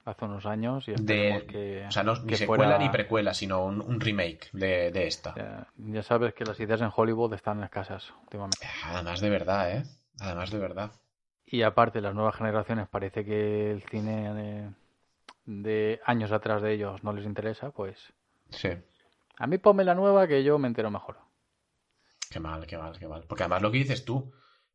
[0.07, 0.89] hace unos años.
[0.89, 4.49] Y de, que, o sea, no ni secuela fuera- ni precuela, sino un, un remake
[4.53, 5.35] de, de esta.
[5.37, 8.67] Ya, ya sabes que las ideas en Hollywood están escasas últimamente.
[8.85, 9.83] Además de verdad, ¿eh?
[10.21, 10.93] Además de verdad.
[11.45, 14.71] Y aparte, las nuevas generaciones parece que el cine de,
[15.45, 17.99] de años atrás de ellos no les interesa, pues
[18.51, 18.71] Sí.
[19.39, 21.19] a mí ponme la nueva que yo me entero mejor.
[22.31, 23.25] Qué mal, qué mal, qué mal.
[23.29, 24.33] Porque además lo que dices tú,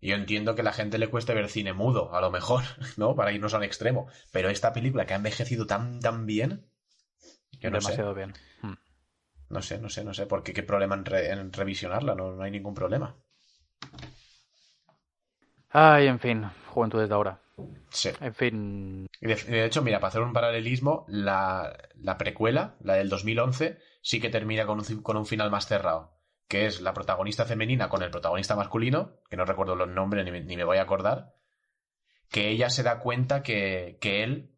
[0.10, 2.64] yo entiendo que a la gente le cueste ver cine mudo, a lo mejor,
[2.98, 3.15] ¿no?
[3.15, 4.07] Para irnos a un extremo.
[4.32, 6.65] Pero esta película que ha envejecido tan, tan bien,
[7.61, 8.36] yo no Demasiado bien.
[8.61, 8.73] Hmm.
[9.49, 9.56] sé.
[9.56, 10.26] No sé, no sé, no sé.
[10.26, 13.15] Porque qué problema en, re- en revisionarla, no, no hay ningún problema.
[15.69, 17.40] Ay, en fin, juventud desde ahora.
[17.90, 18.11] Sí.
[18.19, 23.10] En fin, de, de hecho, mira, para hacer un paralelismo, la, la precuela, la del
[23.10, 26.14] 2011, sí que termina con un, con un final más cerrado.
[26.52, 30.32] Que es la protagonista femenina con el protagonista masculino, que no recuerdo los nombres ni
[30.32, 31.34] me, ni me voy a acordar,
[32.30, 34.52] que ella se da cuenta que, que él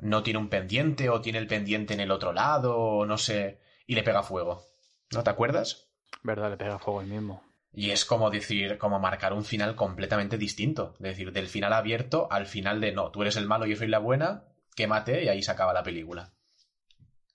[0.00, 3.60] no tiene un pendiente o tiene el pendiente en el otro lado, o no sé,
[3.86, 4.64] y le pega fuego.
[5.12, 5.92] ¿No te acuerdas?
[6.24, 7.44] verdad, le pega fuego el mismo.
[7.72, 10.94] Y es como decir, como marcar un final completamente distinto.
[10.94, 13.86] Es decir, del final abierto al final de no, tú eres el malo, yo soy
[13.86, 16.32] la buena, quémate y ahí se acaba la película.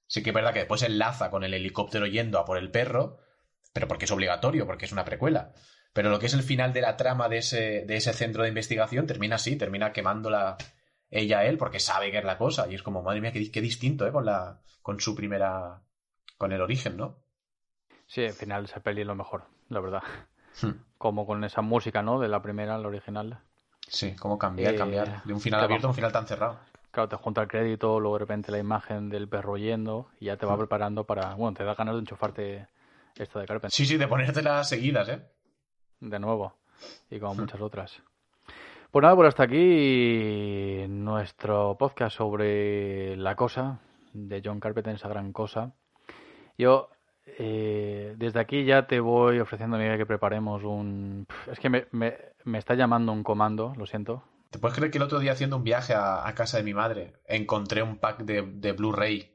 [0.07, 3.22] Sí que es verdad que después enlaza con el helicóptero yendo a por el perro,
[3.73, 5.51] pero porque es obligatorio, porque es una precuela.
[5.91, 8.49] Pero lo que es el final de la trama de ese, de ese centro de
[8.49, 10.57] investigación termina así, termina quemándola
[11.09, 12.67] ella a él porque sabe que es la cosa.
[12.69, 14.11] Y es como, madre mía, qué, qué distinto, ¿eh?
[14.11, 15.81] Con, la, con su primera.
[16.37, 17.19] con el origen, ¿no?
[18.07, 20.03] Sí, al final esa peli es lo mejor, la verdad.
[20.61, 20.71] Hmm.
[20.97, 22.19] Como con esa música, ¿no?
[22.19, 23.39] De la primera, la original.
[23.87, 25.23] Sí, cómo cambiar, Eh, cambiar.
[25.23, 26.59] De un final abierto a un final tan cerrado.
[26.91, 30.37] Claro, te junta el crédito, luego de repente la imagen del perro yendo y ya
[30.37, 31.33] te va preparando para.
[31.33, 32.67] Bueno, te da ganas de enchufarte
[33.17, 35.21] esta de Carpenter Sí, sí, de ponértelas seguidas, ¿eh?
[35.99, 36.55] de nuevo
[37.09, 38.01] y como muchas otras.
[38.91, 43.79] Pues nada, por hasta aquí nuestro podcast sobre La Cosa
[44.13, 45.73] de John Carpenter, esa gran cosa.
[46.57, 46.89] Yo
[47.25, 51.25] eh, desde aquí ya te voy ofreciendo, Miguel, que preparemos un...
[51.51, 54.23] Es que me, me, me está llamando un comando, lo siento.
[54.51, 56.75] ¿Te puedes creer que el otro día haciendo un viaje a, a casa de mi
[56.75, 59.32] madre encontré un pack de, de Blu-ray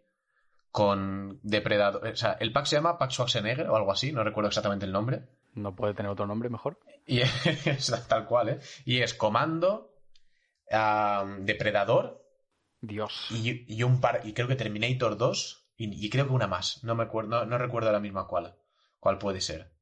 [0.70, 2.06] con Depredador?
[2.08, 4.92] O sea, el pack se llama Pack Schwarzenegger o algo así, no recuerdo exactamente el
[4.92, 5.28] nombre.
[5.54, 6.78] No puede tener otro nombre mejor.
[7.06, 7.20] Y
[7.64, 8.58] es tal cual, ¿eh?
[8.84, 9.94] Y es Comando,
[11.40, 12.24] Depredador
[12.80, 13.26] Dios.
[13.30, 16.82] y, y un par, y creo que Terminator 2 y, y creo que una más.
[16.84, 18.54] No me acuerdo, no, no recuerdo la misma cuál.
[19.00, 19.72] ¿Cuál puede ser?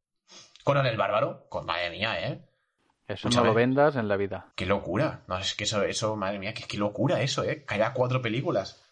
[0.64, 2.42] Conan el Bárbaro, con madre mía, ¿eh?
[3.06, 3.44] Eso Escúchame.
[3.46, 4.52] no lo vendas en la vida.
[4.56, 5.22] Qué locura.
[5.28, 7.64] No, es que eso, eso, madre mía, qué, qué locura eso, ¿eh?
[7.64, 8.82] Que haya cuatro películas.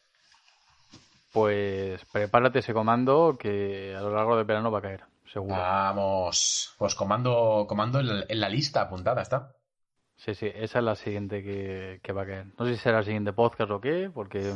[1.34, 5.56] Pues prepárate ese comando que a lo largo del verano va a caer, seguro.
[5.56, 6.74] Vamos.
[6.78, 9.52] Pues comando, comando en la, en la lista apuntada, está.
[10.16, 12.46] Sí, sí, esa es la siguiente que, que va a caer.
[12.56, 14.54] No sé si será el siguiente podcast o qué, porque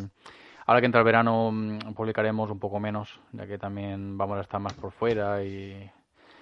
[0.67, 4.43] ahora que entra el verano mm, publicaremos un poco menos, ya que también vamos a
[4.43, 5.91] estar más por fuera y,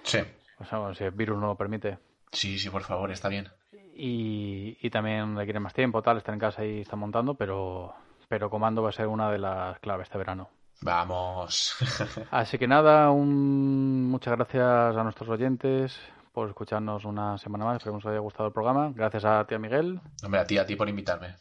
[0.03, 0.19] Sí.
[0.59, 1.97] o sea, si el virus no lo permite.
[2.31, 3.47] Sí, sí, por favor, está bien.
[3.95, 7.95] Y, y también requiere más tiempo, tal, estar en casa y estar montando, pero,
[8.27, 10.49] pero comando va a ser una de las claves este verano.
[10.81, 11.75] Vamos.
[12.31, 14.09] Así que nada, un...
[14.09, 15.99] muchas gracias a nuestros oyentes
[16.33, 17.77] por escucharnos una semana más.
[17.77, 18.91] Esperemos que os haya gustado el programa.
[18.93, 21.35] Gracias a ti, a Miguel, Hombre, a ti, a ti por invitarme.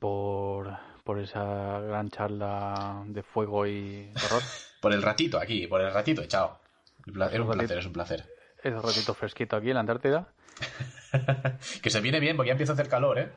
[0.00, 4.42] por, por esa gran charla de fuego y terror.
[4.80, 6.56] Por el ratito aquí, por el ratito, chao.
[7.04, 7.58] El pla- Era un Un ratito.
[7.66, 8.26] placer, es un placer.
[8.62, 10.28] Ese ratito fresquito aquí en la Antártida.
[11.82, 13.32] Que se viene bien, porque ya empieza a hacer calor, ¿eh?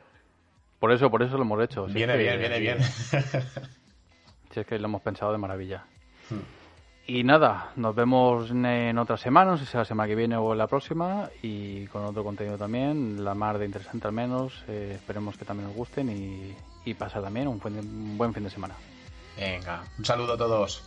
[0.82, 1.86] Por eso, por eso lo hemos hecho.
[1.86, 2.78] Si Viene es que- bien, viene bien.
[4.52, 5.84] Si es que lo hemos pensado de maravilla.
[6.28, 6.40] Hmm.
[7.06, 10.36] Y nada, nos vemos en, en otra semana, no sé si la semana que viene
[10.36, 14.64] o la próxima, y con otro contenido también, la mar de interesante al menos.
[14.66, 16.52] eh, esperemos que también os gusten y,
[16.84, 18.74] y pasar también un buen, un buen fin de semana.
[19.38, 20.82] Venga, un saludo a todos.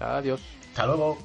[0.00, 0.40] Adiós.
[0.70, 1.18] Hasta luego.